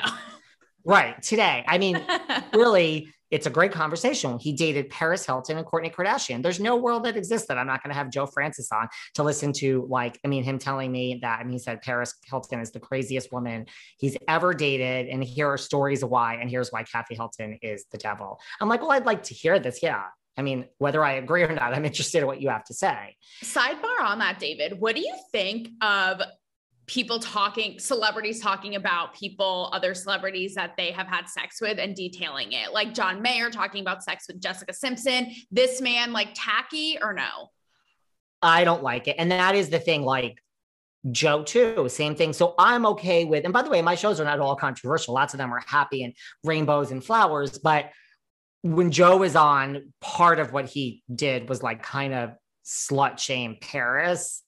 [0.86, 1.22] Right.
[1.22, 1.64] Today.
[1.68, 2.02] I mean,
[2.54, 4.40] really, it's a great conversation.
[4.40, 6.42] He dated Paris Hilton and Kourtney Kardashian.
[6.42, 9.24] There's no world that exists that I'm not going to have Joe Francis on to
[9.24, 9.86] listen to.
[9.90, 13.32] Like, I mean, him telling me that, and he said Paris Hilton is the craziest
[13.32, 13.66] woman
[13.98, 17.86] he's ever dated, and here are stories of why, and here's why Kathy Hilton is
[17.92, 18.40] the devil.
[18.60, 19.82] I'm like, well, I'd like to hear this.
[19.84, 20.04] Yeah.
[20.38, 23.18] I mean, whether I agree or not, I'm interested in what you have to say.
[23.44, 24.80] Sidebar on that, David.
[24.80, 26.22] What do you think of
[26.90, 31.96] people talking, celebrities talking about people, other celebrities that they have had sex with and
[31.96, 32.74] detailing it?
[32.74, 35.32] Like John Mayer talking about sex with Jessica Simpson.
[35.52, 37.52] This man, like tacky or no?
[38.42, 39.18] I don't like it.
[39.20, 40.42] And that is the thing, like
[41.12, 42.34] Joe too, same thing.
[42.34, 45.14] So I'm okay with, and by the way, my shows are not all controversial.
[45.14, 47.60] Lots of them are happy and rainbows and flowers.
[47.60, 47.92] But
[48.64, 52.32] when Joe was on, part of what he did was like kind of
[52.66, 54.42] slut shame Paris.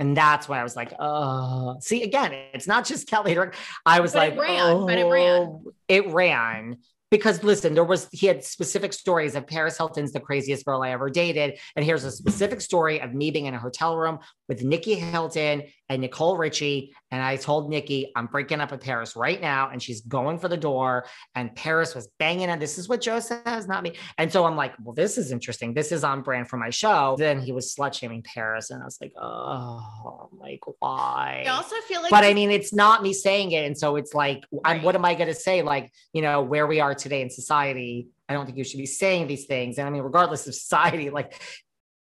[0.00, 3.36] And that's why I was like, oh, see, again, it's not just Kelly.
[3.84, 5.42] I was But it like, ran, but it ran.
[5.42, 6.78] oh, it ran.
[7.10, 10.90] Because listen, there was he had specific stories of Paris Hilton's the craziest girl I
[10.90, 11.58] ever dated.
[11.74, 15.64] And here's a specific story of me being in a hotel room with Nikki Hilton
[15.88, 16.94] and Nicole Richie.
[17.10, 19.70] And I told Nikki, I'm breaking up with Paris right now.
[19.70, 21.04] And she's going for the door.
[21.34, 22.60] And Paris was banging on.
[22.60, 23.96] This is what Joe says, not me.
[24.16, 25.74] And so I'm like, well, this is interesting.
[25.74, 27.16] This is on brand for my show.
[27.18, 28.70] Then he was slut shaming Paris.
[28.70, 31.44] And I was like, oh, like, why?
[31.46, 33.64] I also feel like but I mean, it's not me saying it.
[33.64, 35.62] And so it's like, I'm, what am I going to say?
[35.62, 38.86] Like, you know, where we are today in society, I don't think you should be
[38.86, 39.78] saying these things.
[39.78, 41.40] And I mean, regardless of society, like,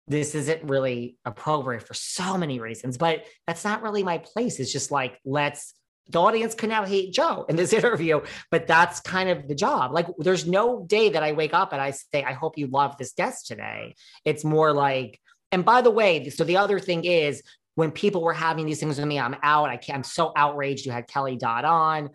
[0.09, 4.59] this isn't really appropriate for so many reasons, but that's not really my place.
[4.59, 5.73] It's just like, let's,
[6.09, 9.93] the audience can now hate Joe in this interview, but that's kind of the job.
[9.93, 12.97] Like, there's no day that I wake up and I say, I hope you love
[12.97, 13.95] this guest today.
[14.25, 15.21] It's more like,
[15.53, 17.43] and by the way, so the other thing is
[17.75, 19.71] when people were having these things with me, I'm out.
[19.71, 20.87] I can't, I'm so outraged.
[20.87, 22.11] You had Kelly Dodd on.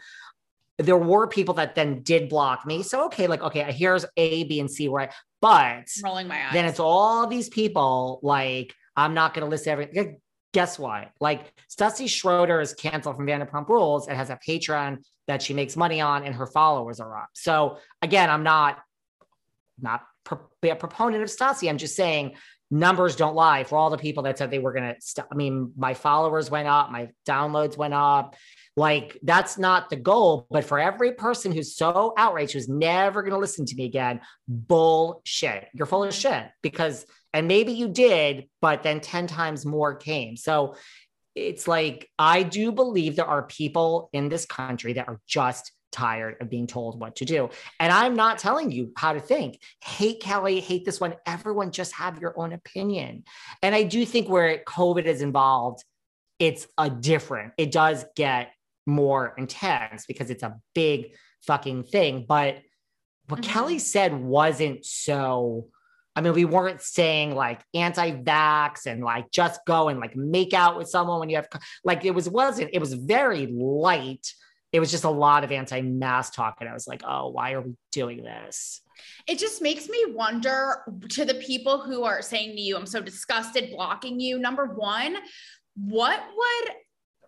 [0.78, 2.84] There were people that then did block me.
[2.84, 5.12] So, okay, like, okay, here's A, B, and C, right?
[5.42, 6.54] But rolling my eyes.
[6.54, 10.20] then it's all these people like, I'm not going to list everything.
[10.54, 11.12] Guess what?
[11.20, 15.76] Like, Stassi Schroeder is canceled from Vanderpump Rules and has a Patreon that she makes
[15.76, 17.30] money on, and her followers are up.
[17.34, 18.80] So, again, I'm not
[19.82, 21.70] not pro- a proponent of Stassi.
[21.70, 22.36] I'm just saying
[22.72, 25.28] numbers don't lie for all the people that said they were going to stop.
[25.32, 28.36] I mean, my followers went up, my downloads went up.
[28.78, 30.48] Like, that's not the goal.
[30.50, 34.22] But for every person who's so outraged, who's never going to listen to me again,
[34.48, 35.68] bullshit.
[35.74, 40.36] You're full of shit because, and maybe you did, but then 10 times more came.
[40.36, 40.76] So
[41.36, 46.36] it's like, I do believe there are people in this country that are just tired
[46.42, 47.50] of being told what to do.
[47.80, 49.62] And I'm not telling you how to think.
[49.82, 51.16] Hate Kelly, hate this one.
[51.26, 53.24] Everyone just have your own opinion.
[53.62, 55.84] And I do think where COVID is involved,
[56.38, 58.52] it's a different, it does get
[58.86, 62.26] more intense because it's a big fucking thing.
[62.28, 62.60] But
[63.28, 63.44] what Mhm.
[63.44, 65.68] Kelly said wasn't so.
[66.18, 70.78] I mean, we weren't saying like anti-vax and like just go and like make out
[70.78, 71.50] with someone when you have
[71.84, 74.26] like it was wasn't it was very light.
[74.72, 77.62] It was just a lot of anti-mask talk, and I was like, oh, why are
[77.62, 78.82] we doing this?
[79.28, 83.02] it just makes me wonder to the people who are saying to you, I'm so
[83.02, 84.40] disgusted blocking you.
[84.40, 85.18] Number one,
[85.76, 86.76] what would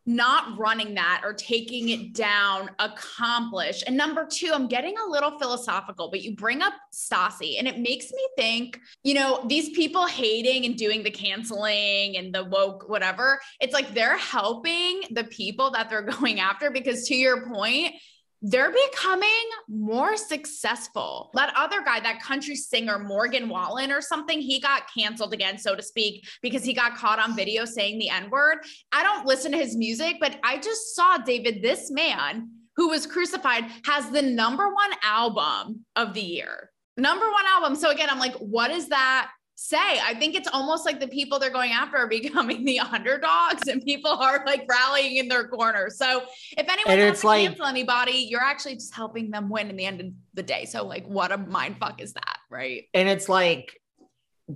[0.08, 3.84] not running that or taking it down accomplish.
[3.86, 7.78] And number two, I'm getting a little philosophical, but you bring up Stassi and it
[7.78, 12.88] makes me think, you know, these people hating and doing the canceling and the woke,
[12.88, 17.94] whatever, it's like they're helping the people that they're going after because to your point,
[18.42, 19.30] they're becoming
[19.68, 21.32] more successful.
[21.34, 25.76] That other guy, that country singer, Morgan Wallen or something, he got canceled again, so
[25.76, 28.60] to speak, because he got caught on video saying the N word.
[28.92, 33.08] I don't listen to his music, but I just saw David, this man who was
[33.08, 36.70] crucified, has the number one album of the year.
[36.96, 37.76] Number one album.
[37.76, 39.32] So again, I'm like, what is that?
[39.58, 39.78] Say.
[39.78, 43.84] I think it's almost like the people they're going after are becoming the underdogs and
[43.84, 45.90] people are like rallying in their corner.
[45.90, 46.24] So
[46.58, 49.86] if anyone wants to like, cancel anybody, you're actually just helping them win in the
[49.86, 50.66] end of the day.
[50.66, 52.84] So like what a mind fuck is that, right?
[52.94, 53.80] And it's like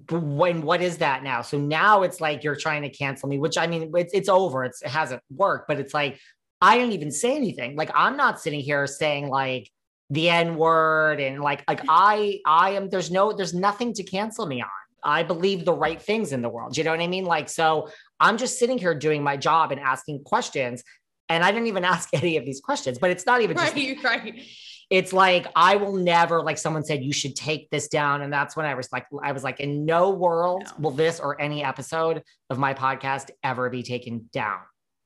[0.10, 1.42] when what is that now?
[1.42, 4.64] So now it's like you're trying to cancel me, which I mean it's it's over.
[4.64, 6.20] It's, it hasn't worked, but it's like
[6.62, 7.76] I didn't even say anything.
[7.76, 9.70] Like I'm not sitting here saying like
[10.12, 14.46] the N word and like like I I am there's no there's nothing to cancel
[14.46, 14.70] me on.
[15.04, 16.78] I believe the right things in the world.
[16.78, 17.26] You know what I mean?
[17.26, 20.84] Like, so I'm just sitting here doing my job and asking questions.
[21.30, 24.04] And I didn't even ask any of these questions, but it's not even just right,
[24.04, 24.42] right.
[24.90, 28.22] It's like I will never, like someone said, you should take this down.
[28.22, 30.72] And that's when I was like, I was like, in no world no.
[30.80, 34.60] will this or any episode of my podcast ever be taken down.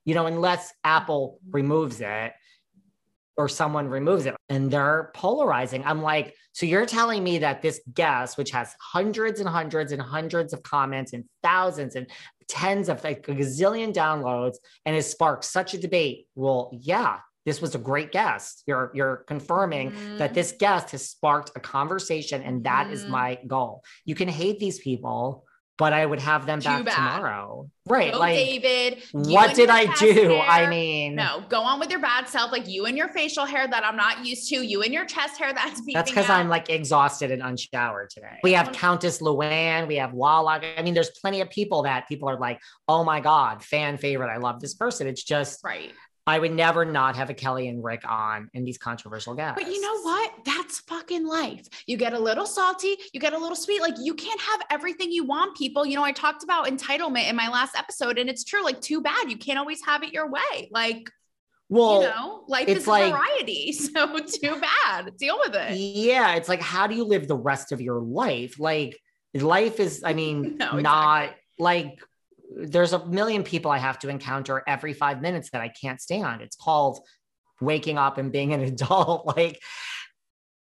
[0.03, 2.34] You know, unless Apple removes it
[3.38, 5.84] or someone removes it and they're polarizing.
[5.86, 10.02] I'm like, so you're telling me that this guest, which has hundreds and hundreds and
[10.02, 12.08] hundreds of comments and thousands and
[12.48, 16.28] tens of like a gazillion downloads and has sparked such a debate.
[16.36, 18.63] Well, yeah, this was a great guest.
[18.65, 20.17] You're you're confirming mm.
[20.17, 22.91] that this guest has sparked a conversation, and that mm.
[22.91, 23.84] is my goal.
[24.04, 25.44] You can hate these people
[25.77, 26.95] but I would have them back bad.
[26.95, 27.69] tomorrow.
[27.88, 28.11] Right.
[28.11, 29.03] Go like David.
[29.11, 30.29] What did I do?
[30.29, 30.45] Hair.
[30.47, 32.51] I mean, no, go on with your bad self.
[32.51, 35.38] Like you and your facial hair that I'm not used to, you and your chest
[35.38, 38.39] hair that's That's because I'm like exhausted and unshowered today.
[38.41, 40.61] We have Countess Luann, we have Lala.
[40.77, 44.29] I mean, there's plenty of people that people are like, oh my God, fan favorite.
[44.29, 45.07] I love this person.
[45.07, 45.91] It's just right.
[46.27, 49.61] I would never not have a Kelly and Rick on in these controversial guests.
[49.61, 50.33] But you know what?
[50.43, 51.67] That's fucking life.
[51.85, 53.81] You get a little salty, you get a little sweet.
[53.81, 55.85] Like you can't have everything you want, people.
[55.85, 58.63] You know, I talked about entitlement in my last episode, and it's true.
[58.63, 59.29] Like, too bad.
[59.29, 60.69] You can't always have it your way.
[60.71, 61.11] Like,
[61.69, 63.71] well, you know, life is like, variety.
[63.73, 65.15] So too bad.
[65.17, 65.77] Deal with it.
[65.77, 66.35] Yeah.
[66.35, 68.59] It's like, how do you live the rest of your life?
[68.59, 68.97] Like,
[69.33, 70.83] life is, I mean, no, exactly.
[70.83, 71.99] not like
[72.55, 76.41] there's a million people I have to encounter every five minutes that I can't stand.
[76.41, 76.99] It's called
[77.62, 79.25] waking up and being an adult.
[79.25, 79.62] like,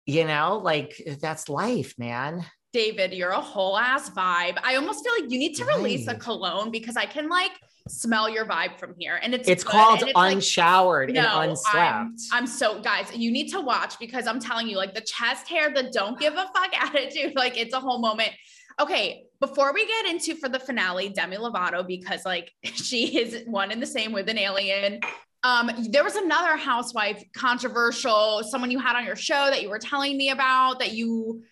[0.05, 2.45] you know, like that's life, man.
[2.73, 4.57] David, you're a whole ass vibe.
[4.61, 6.17] I almost feel like you need to release right.
[6.17, 7.51] a cologne because I can like
[7.87, 9.19] smell your vibe from here.
[9.21, 9.71] And it's it's good.
[9.71, 11.75] called it's unshowered like, and no, unslept.
[11.77, 15.47] I'm, I'm, so guys, you need to watch because I'm telling you, like the chest
[15.47, 18.31] hair, the don't give a fuck attitude, like it's a whole moment.
[18.79, 23.71] Okay, before we get into for the finale, Demi Lovato, because like she is one
[23.71, 24.99] and the same with an alien.
[25.43, 29.79] Um, there was another housewife controversial, someone you had on your show that you were
[29.79, 31.43] telling me about that you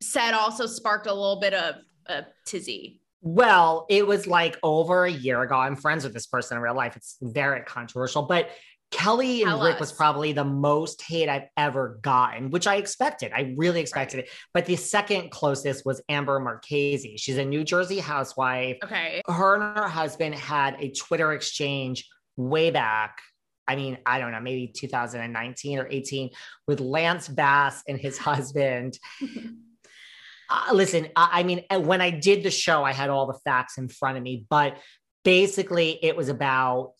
[0.00, 3.00] said also sparked a little bit of a tizzy.
[3.20, 5.54] Well, it was like over a year ago.
[5.54, 6.96] I'm friends with this person in real life.
[6.96, 8.48] It's very controversial, but
[8.92, 9.80] Kelly Tell and Rick us.
[9.80, 13.32] was probably the most hate I've ever gotten, which I expected.
[13.34, 14.26] I really expected right.
[14.26, 14.32] it.
[14.54, 17.16] But the second closest was Amber Marchese.
[17.16, 18.76] She's a New Jersey housewife.
[18.84, 19.22] Okay.
[19.26, 23.18] Her and her husband had a Twitter exchange way back.
[23.66, 26.30] I mean, I don't know, maybe 2019 or 18
[26.66, 28.98] with Lance Bass and his husband.
[30.50, 33.78] uh, listen, I, I mean, when I did the show, I had all the facts
[33.78, 34.76] in front of me, but
[35.24, 36.92] basically it was about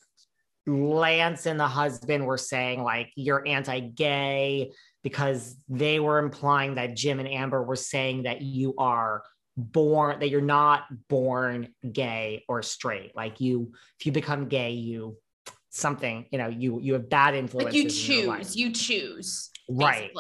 [0.67, 4.73] Lance and the husband were saying like you're anti-gay
[5.03, 9.23] because they were implying that Jim and Amber were saying that you are
[9.57, 13.15] born that you're not born gay or straight.
[13.17, 15.17] Like you if you become gay you
[15.71, 20.11] something you know you you have bad influence like you choose you choose right.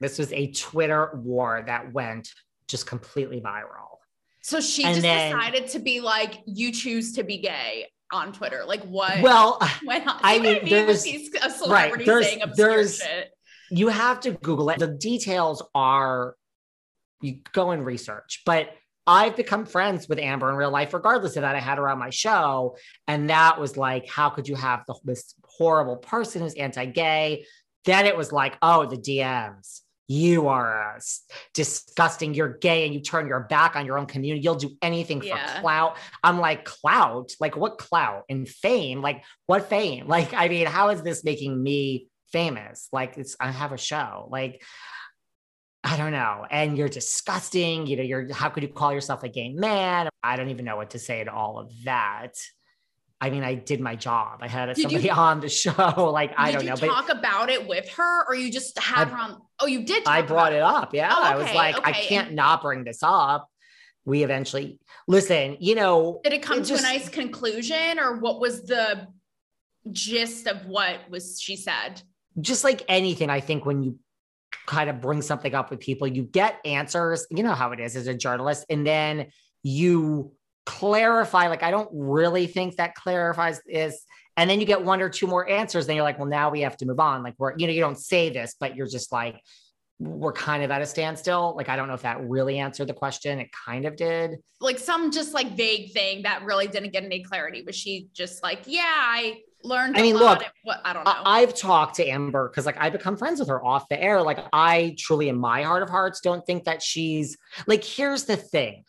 [0.00, 2.30] this was a twitter war that went
[2.66, 3.98] just completely viral.
[4.42, 8.32] So she and just then, decided to be like you choose to be gay on
[8.32, 8.64] Twitter?
[8.66, 9.20] Like what?
[9.22, 11.30] Well, I mean, there's these
[11.68, 11.92] right.
[12.04, 13.30] There's there's shit?
[13.70, 14.78] you have to Google it.
[14.78, 16.36] The details are
[17.20, 18.70] you go and research, but
[19.06, 21.54] I've become friends with Amber in real life, regardless of that.
[21.54, 24.94] I had her on my show, and that was like, how could you have the,
[25.04, 27.46] this horrible person who's anti-gay?
[27.84, 29.82] Then it was like, oh, the DMs.
[30.08, 31.00] You are uh,
[31.52, 32.34] disgusting.
[32.34, 34.42] You're gay and you turn your back on your own community.
[34.42, 35.60] You'll do anything for Yeah.
[35.60, 35.96] clout.
[36.22, 37.32] I'm like, clout?
[37.40, 39.02] Like, what clout and fame?
[39.02, 40.06] Like, what fame?
[40.16, 42.88] Like, I mean, how is this making me famous?
[42.92, 44.28] Like, it's, I have a show.
[44.30, 44.62] Like,
[45.84, 46.46] I don't know.
[46.50, 47.86] And you're disgusting.
[47.86, 50.08] You know, you're, how could you call yourself a gay man?
[50.22, 52.34] I don't even know what to say to all of that.
[53.20, 54.40] I mean, I did my job.
[54.42, 56.10] I had Did you- somebody on the show.
[56.12, 56.76] Like, I don't you know.
[56.76, 59.42] But talk about it with her, or you just had I- her on?
[59.58, 60.06] Oh, you did.
[60.06, 60.94] I brought it about up.
[60.94, 61.08] Yeah.
[61.14, 63.48] Oh, I was okay, like, I can't not bring this up.
[64.04, 68.18] We eventually listen, you know, Did it come it to just- a nice conclusion, or
[68.18, 69.08] what was the
[69.90, 72.02] gist of what was she said?
[72.38, 73.98] just like anything, I think when you
[74.66, 77.26] kind of bring something up with people, you get answers.
[77.30, 79.28] You know how it is as a journalist, and then
[79.62, 80.32] you
[80.66, 81.48] clarify.
[81.48, 84.04] Like, I don't really think that clarifies this.
[84.36, 85.86] And then you get one or two more answers.
[85.86, 87.22] Then you're like, well, now we have to move on.
[87.22, 89.40] Like, we're, you know, you don't say this, but you're just like,
[89.98, 91.54] we're kind of at a standstill.
[91.56, 93.38] Like, I don't know if that really answered the question.
[93.38, 94.36] It kind of did.
[94.60, 97.62] Like some just like vague thing that really didn't get any clarity.
[97.62, 99.96] Was she just like, yeah, I learned.
[99.96, 101.14] I mean, lot look, what I don't know.
[101.24, 104.20] I've talked to Amber because like I become friends with her off the air.
[104.22, 107.82] Like I truly, in my heart of hearts, don't think that she's like.
[107.82, 108.84] Here's the thing: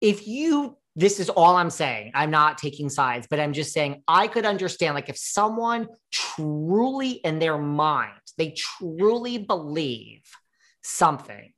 [0.00, 2.12] if you, this is all I'm saying.
[2.14, 4.94] I'm not taking sides, but I'm just saying I could understand.
[4.94, 10.22] Like if someone truly, in their mind, they truly believe
[10.82, 11.52] something.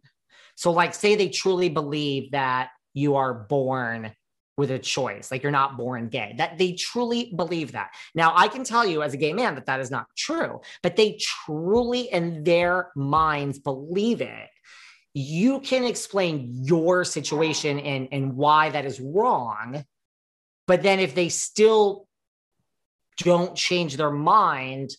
[0.55, 4.13] So, like, say they truly believe that you are born
[4.57, 7.91] with a choice, like you're not born gay, that they truly believe that.
[8.15, 10.97] Now, I can tell you as a gay man that that is not true, but
[10.97, 14.49] they truly in their minds believe it.
[15.19, 19.83] You can explain your situation and, and why that is wrong.
[20.67, 22.07] But then if they still
[23.17, 24.91] don't change their mind,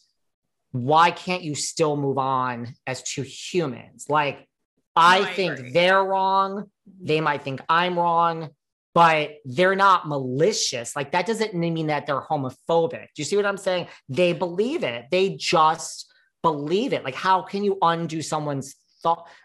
[0.71, 4.08] why can't you still move on as two humans?
[4.10, 4.47] Like,
[4.95, 6.71] I, think they're wrong.
[6.99, 8.49] They might think I'm wrong,
[8.95, 10.95] but they're not malicious.
[10.95, 13.06] Like, that doesn't mean that they're homophobic.
[13.13, 13.86] Do you see what I'm saying?
[14.10, 15.06] They believe it.
[15.12, 17.03] They just believe it.
[17.03, 18.73] Like, how can you undo someone's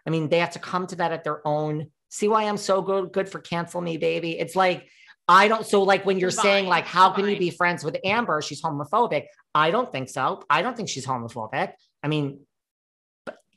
[0.07, 1.89] I mean, they have to come to that at their own.
[2.09, 4.39] See why I'm so good, good for cancel me, baby?
[4.39, 4.89] It's like,
[5.29, 5.65] I don't.
[5.65, 8.43] So, like, when you're saying, like, how can you be friends with Amber?
[8.43, 9.27] She's homophobic.
[9.55, 10.43] I don't think so.
[10.51, 11.73] I don't think she's homophobic.
[12.03, 12.41] I mean,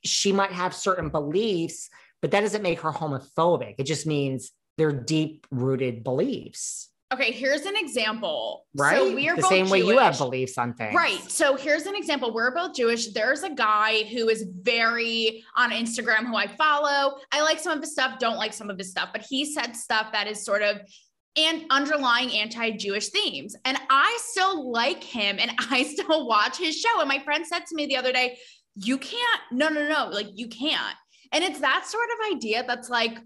[0.04, 1.90] she might have certain beliefs,
[2.22, 3.76] but that doesn't make her homophobic.
[3.80, 8.66] It just means they're deep rooted beliefs, okay, here's an example.
[8.76, 8.98] right?
[8.98, 10.20] So we are both the same way you have Jewish.
[10.20, 10.96] beliefs on things.
[10.96, 11.20] Right.
[11.30, 12.34] So here's an example.
[12.34, 13.14] We're both Jewish.
[13.14, 17.18] There's a guy who is very on Instagram who I follow.
[17.32, 19.76] I like some of his stuff, don't like some of his stuff, but he said
[19.76, 20.82] stuff that is sort of
[21.38, 23.56] and underlying anti-Jewish themes.
[23.66, 27.00] And I still like him and I still watch his show.
[27.00, 28.38] And my friend said to me the other day,
[28.76, 30.96] you can't, no, no, no, like you can't.
[31.32, 33.18] And it's that sort of idea that's like,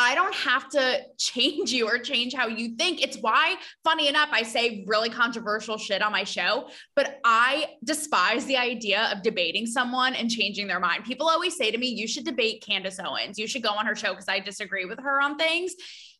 [0.00, 3.02] I don't have to change you or change how you think.
[3.02, 8.46] It's why, funny enough, I say really controversial shit on my show, but I despise
[8.46, 11.04] the idea of debating someone and changing their mind.
[11.04, 13.38] People always say to me, you should debate Candace Owens.
[13.38, 15.74] You should go on her show because I disagree with her on things.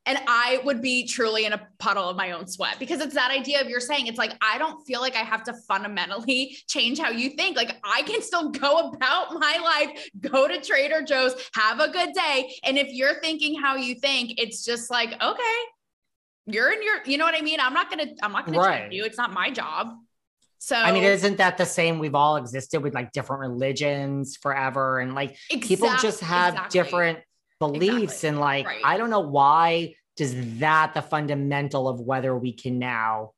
[0.07, 3.31] And I would be truly in a puddle of my own sweat because it's that
[3.31, 6.99] idea of you're saying, it's like, I don't feel like I have to fundamentally change
[6.99, 7.57] how you think.
[7.57, 12.15] Like, I can still go about my life, go to Trader Joe's, have a good
[12.15, 12.55] day.
[12.65, 15.59] And if you're thinking how you think, it's just like, okay,
[16.47, 17.61] you're in your, you know what I mean?
[17.61, 18.81] I'm not going to, I'm not going to Right.
[18.81, 19.05] change you.
[19.05, 19.89] It's not my job.
[20.63, 21.99] So, I mean, isn't that the same?
[21.99, 24.99] We've all existed with like different religions forever.
[25.01, 26.81] And like people just have exactly.
[26.83, 27.19] different
[27.61, 28.25] beliefs.
[28.25, 28.29] Exactly.
[28.29, 28.81] And like, Right.
[28.85, 33.33] I don't know why does that the fundamental of whether we can now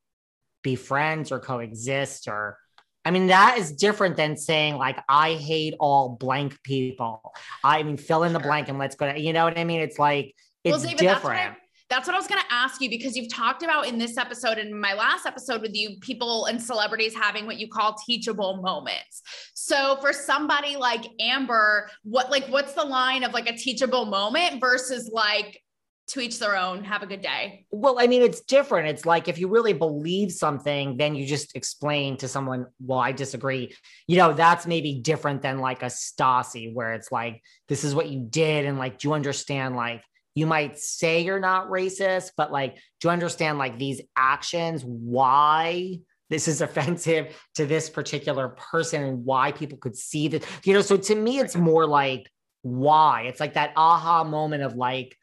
[0.62, 2.58] be friends or coexist or
[3.04, 7.20] I mean, that is different than saying like I hate all blank people.
[7.64, 9.80] I mean, fill in the blank and let's go to you know what I mean?
[9.80, 11.56] It's like it's Well, David, different.
[11.92, 14.56] That's what I was going to ask you because you've talked about in this episode
[14.56, 19.20] and my last episode with you, people and celebrities having what you call teachable moments.
[19.52, 24.58] So for somebody like Amber, what like what's the line of like a teachable moment
[24.58, 25.60] versus like
[26.08, 27.66] to each their own, have a good day.
[27.70, 28.88] Well, I mean, it's different.
[28.88, 33.12] It's like if you really believe something, then you just explain to someone, well, I
[33.12, 33.74] disagree.
[34.06, 38.08] You know, that's maybe different than like a Stassi, where it's like, this is what
[38.08, 38.64] you did.
[38.64, 39.76] And like, do you understand?
[39.76, 40.02] Like,
[40.34, 45.98] you might say you're not racist, but like, do you understand like these actions, why
[46.30, 50.44] this is offensive to this particular person and why people could see that?
[50.64, 52.30] You know, so to me, it's more like,
[52.62, 53.22] why?
[53.22, 55.16] It's like that aha moment of like,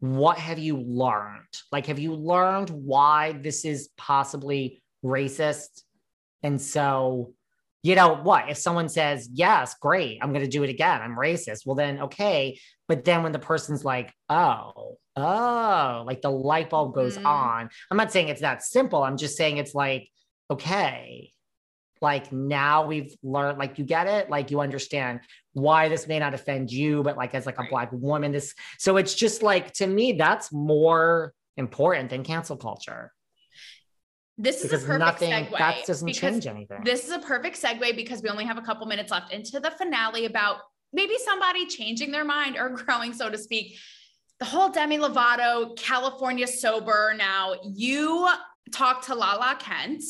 [0.00, 1.42] what have you learned?
[1.72, 5.82] Like, have you learned why this is possibly racist?
[6.42, 7.32] And so
[7.86, 8.50] you know what?
[8.50, 12.00] If someone says, yes, great, I'm going to do it again, I'm racist, well, then
[12.02, 12.58] okay.
[12.88, 17.26] But then when the person's like, oh, oh, like the light bulb goes Mhm.
[17.26, 19.02] on, I'm not saying it's that simple.
[19.02, 20.08] I'm just saying it's like,
[20.50, 21.30] okay,
[22.02, 25.20] like now we've learned, like you get it, like you understand
[25.54, 27.70] why this may not offend you, but like as like a Right.
[27.70, 33.12] black woman, this, so it's just like, to me, that's more important than cancel culture
[34.38, 35.58] This is a perfect nothing, segue.
[35.58, 36.82] that doesn't change anything.
[36.84, 39.70] This is a perfect segue because we only have a couple minutes left into the
[39.70, 40.58] finale about
[40.92, 43.78] maybe somebody changing their mind or growing, so to speak.
[44.38, 47.14] The whole Demi Lovato, California sober.
[47.16, 48.28] Now, you
[48.72, 50.02] talked to Lala Kent,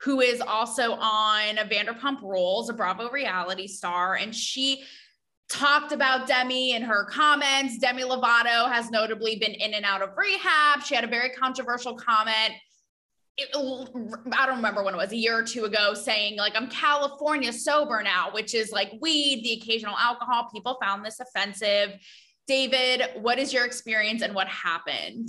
[0.00, 4.82] who is also on Vanderpump Rules, a Bravo reality star, and she
[5.48, 7.78] talked about Demi in her comments.
[7.78, 10.82] Demi Lovato has notably been in and out of rehab.
[10.82, 12.54] She had a very controversial comment
[13.54, 17.52] I don't remember when it was a year or two ago saying like I'm California
[17.52, 20.48] sober now, which is like weed, the occasional alcohol.
[20.52, 21.98] People found this offensive.
[22.46, 25.28] David, what is your experience and what happened?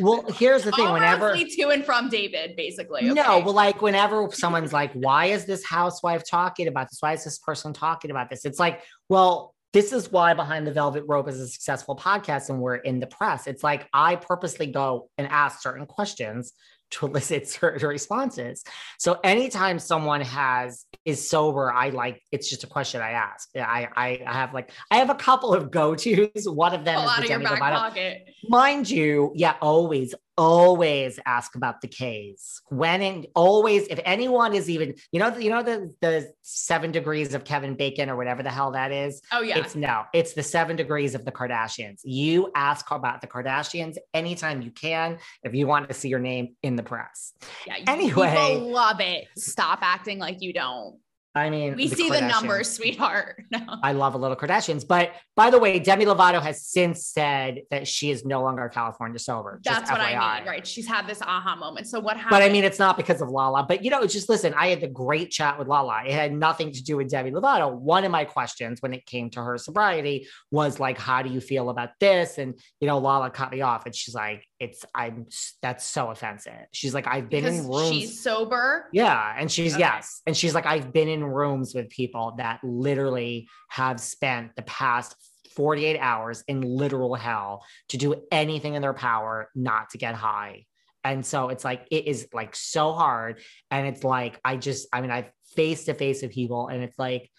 [0.00, 3.02] well, here's the thing whenever, to and from David, basically.
[3.02, 6.98] No, well, like whenever someone's like, why is this housewife talking about this?
[7.00, 8.46] Why is this person talking about this?
[8.46, 8.80] It's like,
[9.10, 13.00] well, this is why Behind the Velvet Rope is a successful podcast and we're in
[13.00, 13.46] the press.
[13.46, 16.54] It's like I purposely go and ask certain questions
[16.90, 18.64] to elicit certain responses.
[18.98, 23.48] So anytime someone has is sober, I like it's just a question I ask.
[23.56, 26.46] I I, I have like I have a couple of go-tos.
[26.46, 28.28] One of them Pull is out the of your back pocket.
[28.48, 32.60] mind you, yeah, always, always ask about the K's.
[32.68, 37.34] When and always, if anyone is even, you know, you know the the seven degrees
[37.34, 39.22] of Kevin Bacon or whatever the hell that is.
[39.32, 39.58] Oh yeah.
[39.58, 42.00] It's no, it's the seven degrees of the Kardashians.
[42.04, 46.56] You ask about the Kardashians anytime you can if you want to see your name
[46.62, 47.34] in the press.
[47.66, 47.76] yeah.
[47.86, 48.56] anyway.
[48.60, 49.26] love it.
[49.36, 50.98] Stop acting like you don't.
[51.36, 53.42] I mean, We the see the numbers, sweetheart.
[53.54, 53.60] No.
[53.82, 54.86] I love a little Kardashians.
[54.86, 59.18] But by the way, Demi Lovato has since said that she is no longer California
[59.18, 59.60] sober.
[59.64, 60.38] That's what I FYI.
[60.38, 60.66] mean, right?
[60.66, 61.86] She's had this aha moment.
[61.86, 62.30] So what happened?
[62.30, 63.64] But I mean, it's not because of Lala.
[63.68, 64.54] But you know, just listen.
[64.54, 66.02] I had the great chat with Lala.
[66.04, 67.72] It had nothing to do with Demi Lovato.
[67.72, 71.40] One of my questions when it came to her sobriety was like, "How do you
[71.40, 75.26] feel about this?" And you know, Lala cut me off, and she's like, "It's I'm
[75.62, 78.88] that's so offensive." She's like, "I've been because in rooms." she's sober.
[78.92, 79.80] yeah, and she's Okay.
[79.80, 84.62] yes, and she's like, "I've been in rooms with people that literally have spent the
[84.62, 85.16] past."
[85.56, 90.66] 48 hours in literal hell to do anything in their power not to get high
[91.04, 93.40] and so it's like it is like so hard.
[93.70, 96.98] And it's like I just, I mean, I've face to face with people, and it's
[96.98, 97.30] like,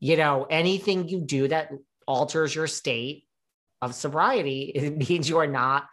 [0.00, 1.70] you know, anything you do that
[2.06, 3.24] alters your state
[3.82, 5.86] of sobriety, it means you are not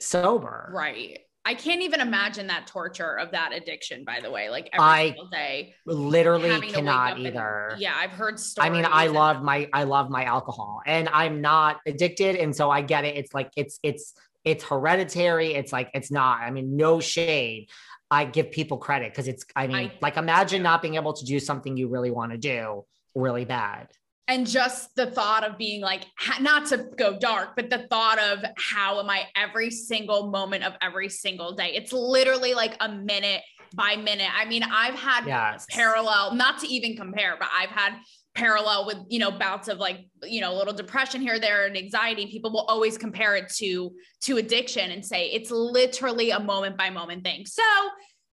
[0.00, 0.70] sober.
[0.74, 1.20] Right.
[1.44, 4.50] I can't even imagine that torture of that addiction, by the way.
[4.50, 5.74] Like every I single day.
[5.86, 7.76] Literally having to wake cannot up and- either.
[7.78, 8.68] yeah, I've heard stories.
[8.68, 12.34] I mean, I love my I love my alcohol and I'm not addicted.
[12.34, 13.16] And so I get it.
[13.16, 14.12] It's like it's it's
[14.44, 15.54] it's hereditary.
[15.54, 16.40] It's like it's not.
[16.40, 17.68] I mean, no shade.
[18.10, 21.24] I give people credit because it's I mean, I- like imagine not being able to
[21.24, 22.84] do something you really want to do
[23.14, 23.86] really bad.
[24.28, 26.04] And just the thought of being like
[26.40, 30.72] not to go dark but the thought of how am i every single moment of
[30.82, 31.72] every single day?
[31.74, 33.42] It's literally like a minute
[33.74, 34.30] by minute.
[34.34, 35.66] I mean i've had Yes.
[35.70, 37.94] parallel not to even compare but i've had
[38.34, 41.76] parallel with you know bouts of like you know a little depression here there and
[41.76, 42.26] anxiety.
[42.26, 43.90] People will always compare it to
[44.22, 47.46] to addiction and say it's literally a moment by moment thing.
[47.46, 47.62] So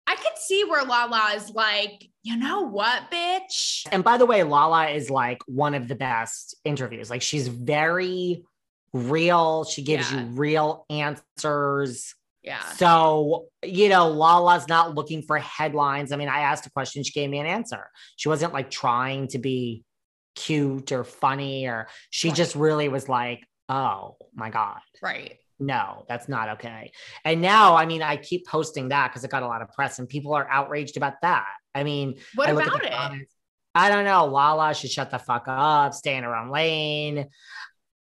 [0.09, 4.43] i could see where lala is like you know what bitch And by the way,
[4.43, 7.09] Lala is like one of the best interviews.
[7.09, 8.43] Like she's very
[8.93, 9.63] real.
[9.63, 10.19] She gives Yeah.
[10.19, 12.13] you real answers.
[12.43, 16.11] yeah So, you know, Lala's not looking for headlines.
[16.11, 17.89] I mean, I asked a question, she gave me an answer.
[18.17, 19.83] She wasn't like trying to be
[20.35, 22.37] cute or funny, or she Right.
[22.37, 26.91] just really was like, oh my God, right no, that's not okay.
[27.25, 29.99] And now, I mean, I keep posting that because it got a lot of press
[29.99, 31.47] and people are outraged about that.
[31.75, 33.33] I mean, what I about it comments.
[33.75, 34.25] I don't know.
[34.25, 37.27] Lala should shut the fuck up, stay in her own lane.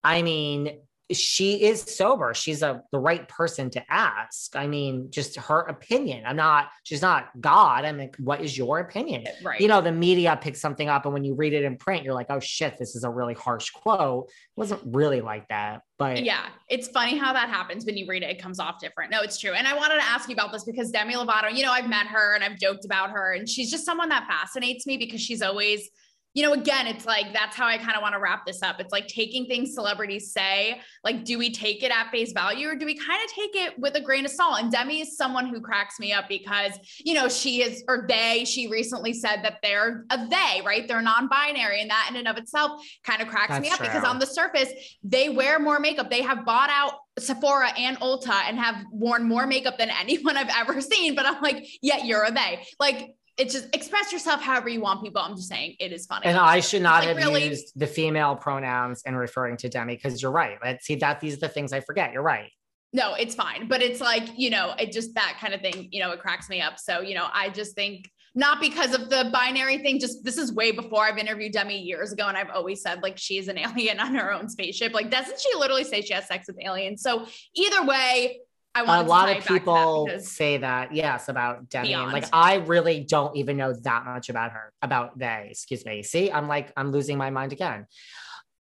[0.04, 0.80] I mean,
[1.12, 2.34] she is sober.
[2.34, 4.56] She's a the right person to ask.
[4.56, 6.24] I mean, just her opinion.
[6.26, 7.86] I'm not, she's not God.
[7.86, 9.26] I'm like, what is your opinion?
[9.44, 12.04] right You know, the media picks something up, and when you read it in print,
[12.04, 14.28] you're like, oh shit, this is a really harsh quote.
[14.28, 15.82] It wasn't really like that.
[15.98, 18.30] But Yeah, it's funny how that happens when you read it.
[18.30, 19.12] It comes off different.
[19.12, 19.54] No, it's true.
[19.54, 22.08] And I wanted to ask you about this because Demi Lovato, you know, I've met
[22.08, 25.42] her and I've joked about her, and she's just someone that fascinates me because she's
[25.42, 25.90] always,
[26.38, 28.80] you know, again, it's like that's how I kind of want to wrap this up.
[28.80, 32.76] It's like taking things celebrities say, like, do we take it at face value or
[32.76, 34.62] do we kind of take it with a grain of salt?
[34.62, 36.74] And Demi is someone who cracks me up because,
[37.04, 40.88] you know, she is, or they, she recently said that they're a they, right?
[40.88, 41.82] They're non binary.
[41.82, 43.88] And that in and of itself kind of cracks that's me up true.
[43.88, 44.70] because on the surface,
[45.04, 46.12] they wear more makeup.
[46.12, 50.56] They have bought out Sephora and Ulta and have worn more makeup than anyone I've
[50.56, 51.16] ever seen.
[51.16, 52.64] But I'm like, yeah, you're a they.
[52.80, 55.22] Like, it's just express yourself however you want people.
[55.22, 56.26] I'm just saying it is funny.
[56.26, 59.96] And I should not like, have really, used the female pronouns and referring to Demi
[59.96, 60.58] because you're right.
[60.64, 62.14] Let's see that these are the things I forget.
[62.14, 62.52] You're right.
[62.94, 63.68] No, it's fine.
[63.68, 66.50] But it's like, you know, it just that kind of thing, you know, it cracks
[66.50, 66.80] me up.
[66.80, 70.54] So, you know, I just think not because of the binary thing, just this is
[70.54, 72.28] way before I've interviewed Demi years ago.
[72.28, 74.94] And I've always said like she's an alien on her own spaceship.
[74.94, 77.02] Like, doesn't she literally say she has sex with aliens?
[77.02, 77.26] So
[77.56, 78.40] either way,
[78.86, 81.90] a lot of people say that, yes, about Demi.
[81.90, 82.14] Beyond.
[82.14, 86.04] Like, I really don't even know that much about her, about they, excuse me.
[86.04, 87.88] See, I'm like, I'm losing my mind again.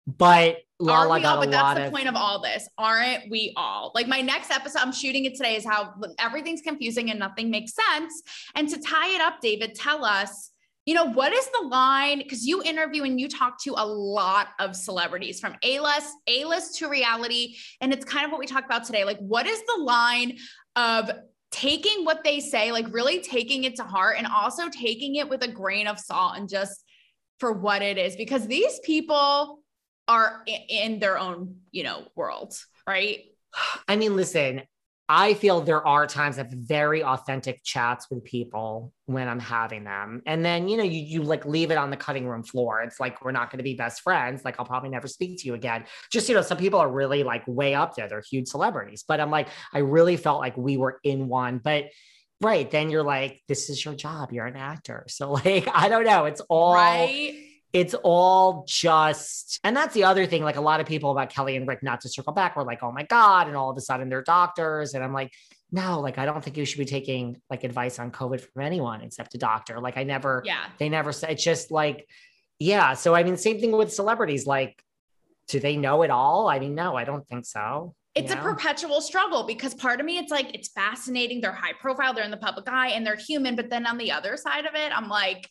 [0.06, 3.54] But Lala got all, a but that's the of, point of all this, aren't we
[3.56, 3.92] all?
[3.96, 7.74] Like my next episode, I'm shooting it today, is how everything's confusing and nothing makes
[7.74, 8.22] sense.
[8.56, 10.52] And to tie it up, David, tell us
[10.86, 12.20] you know, what is the line?
[12.20, 16.90] Because you interview and you talk to a lot of celebrities from A-list, A-list to
[16.90, 17.56] reality.
[17.80, 19.06] And it's kind of what we talked about today.
[19.06, 20.38] Like, what is the line
[20.76, 21.10] of
[21.52, 25.44] taking what they say, like really taking it to heart and also taking it with
[25.44, 26.84] a grain of salt and just
[27.40, 28.16] for what it is?
[28.18, 29.60] Because these people
[30.08, 32.54] are in their own, you know, world,
[32.86, 33.22] right?
[33.88, 34.64] I mean, listen,
[35.10, 40.22] I feel there are times of very authentic chats with people when I'm having them.
[40.26, 42.82] And then, you know, you, you like leave it on the cutting room floor.
[42.82, 44.46] It's like, we're not going to be best friends.
[44.46, 45.86] Like, I'll probably never speak to you again.
[46.10, 48.08] Just, you know, some people are really like way up there.
[48.08, 49.04] They're huge celebrities.
[49.06, 51.58] But I'm like, I really felt like we were in one.
[51.58, 51.86] But
[52.40, 54.32] right then you're like, this is your job.
[54.32, 55.06] You're an actor.
[55.10, 56.26] So, like, I don't know.
[56.26, 56.76] It's all.
[56.76, 60.44] Right it's all just, and that's the other thing.
[60.44, 62.84] Like a lot of people about Kelly and Rick, not to circle back, were like,
[62.84, 63.48] oh my God.
[63.48, 64.94] And all of a sudden they're doctors.
[64.94, 65.32] And I'm like,
[65.72, 69.02] no, like I don't think you should be taking like advice on COVID from anyone
[69.02, 69.80] except a doctor.
[69.80, 72.08] Like I never, yeah, they never said it's just like,
[72.60, 72.94] yeah.
[72.94, 74.46] So I mean, same thing with celebrities.
[74.46, 74.80] Like,
[75.48, 76.48] do they know it all?
[76.48, 77.96] I mean, no, I don't think so.
[78.14, 81.42] It's a perpetual struggle because part of me, it's like, it's fascinating.
[81.42, 83.56] They're high profile, they're in the public eye and they're human.
[83.56, 85.50] But then on the other side of it, I'm like,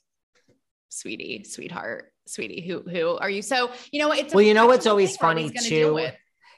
[0.89, 3.43] sweetie, sweetheart, sweetie, who who are you?
[3.43, 6.09] So you know, it's well, you know what's always funny too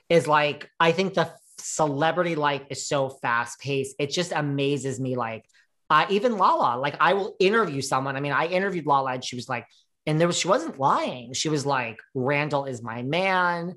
[0.09, 3.97] is like I think the celebrity life is so fast paced.
[3.99, 5.17] It just amazes me.
[5.17, 5.45] Like
[5.91, 8.17] uh, even Lala, like I will interview someone.
[8.17, 9.67] I mean, I interviewed Lala and she was like,
[10.07, 11.33] and there was she wasn't lying.
[11.33, 13.75] She was like, Randall is my man.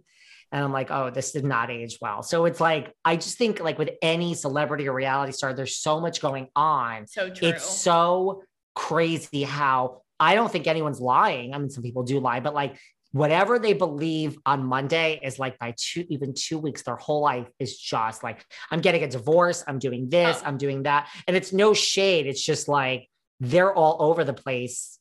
[0.52, 2.24] And I'm like, oh, this did not age well.
[2.24, 6.00] So it's like, I just think like with any celebrity or reality star, there's so
[6.00, 7.06] much going on.
[7.08, 7.50] So true.
[7.50, 11.54] It's so crazy how I don't think anyone's lying.
[11.54, 12.78] I mean, some people do lie, but like
[13.12, 17.48] whatever they believe on Monday is like by two, even two weeks, their whole life
[17.60, 20.42] is just like, I'm getting a divorce, I'm doing this.
[20.46, 21.10] I'm doing that.
[21.28, 22.28] And it's no shade.
[22.28, 23.08] It's just like
[23.40, 25.00] they're all over the place.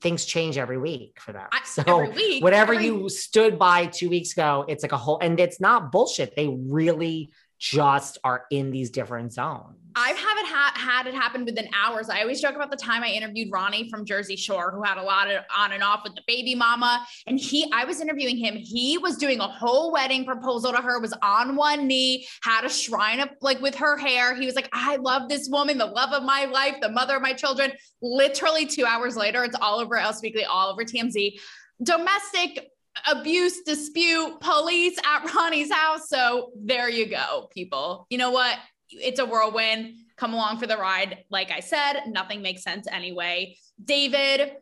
[0.00, 1.48] Things change every week for them.
[1.64, 2.86] So week, whatever every...
[2.86, 6.34] you stood by two weeks ago, it's like a whole, and it's not bullshit.
[6.36, 9.76] They really just are in these different zones.
[9.98, 12.10] I've haven't ha- had it happen within hours.
[12.10, 15.02] I always joke about the time I interviewed Ronnie from Jersey Shore, who had a
[15.02, 17.06] lot of on and off with the baby mama.
[17.26, 18.56] And he, I was interviewing him.
[18.56, 22.68] He was doing a whole wedding proposal to her, was on one knee, had a
[22.68, 24.34] shrine up like with her hair.
[24.34, 27.22] He was like, I love this woman, the love of my life, the mother of
[27.22, 27.72] my children.
[28.02, 31.38] Literally two hours later, it's all over Us Weekly, all over TMZ.
[31.82, 32.70] Domestic
[33.06, 36.08] abuse dispute, police at Ronnie's house.
[36.08, 38.06] So there you go, people.
[38.10, 38.58] You know what?
[38.90, 39.94] It's a whirlwind.
[40.16, 41.24] Come along for the ride.
[41.30, 43.56] Like I said, nothing makes sense anyway.
[43.84, 44.52] David,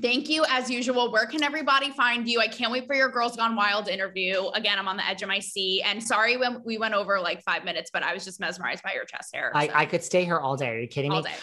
[0.00, 1.10] thank you as usual.
[1.10, 2.40] Where can everybody find you?
[2.40, 4.48] I can't wait for your Girls Gone Wild interview.
[4.48, 5.82] Again, I'm on the edge of my seat.
[5.84, 8.92] And sorry when we went over like five minutes, but I was just mesmerized by
[8.92, 9.52] your chest hair.
[9.54, 9.60] So.
[9.60, 10.68] I, I could stay here all day.
[10.68, 11.30] Are you kidding all me?
[11.30, 11.36] Day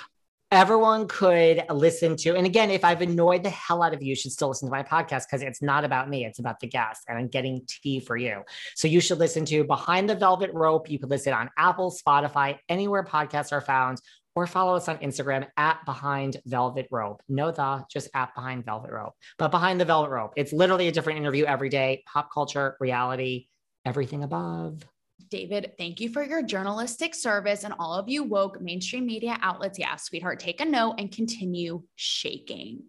[0.51, 2.35] everyone could listen to.
[2.35, 4.71] And again, if I've annoyed the hell out of you, you should still listen to
[4.71, 7.99] my podcast because it's not about me, it's about the guest and I'm getting tea
[7.99, 8.43] for you.
[8.75, 10.89] So you should listen to Behind the Velvet Rope.
[10.89, 13.99] You can listen on Apple, Spotify, anywhere podcasts are found,
[14.35, 17.21] or follow us on Instagram at Behind Velvet Rope.
[17.27, 19.13] No the, just at Behind Velvet Rope.
[19.37, 23.47] But Behind the Velvet Rope, it's literally a different interview every day, pop culture, reality,
[23.83, 24.85] everything above.
[25.29, 29.79] David, thank you for your journalistic service and all of you woke mainstream media outlets.
[29.79, 32.83] Yeah, sweetheart, take a note and continue shaking.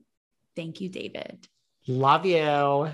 [0.55, 1.49] Thank you, David.
[1.87, 2.93] Love you.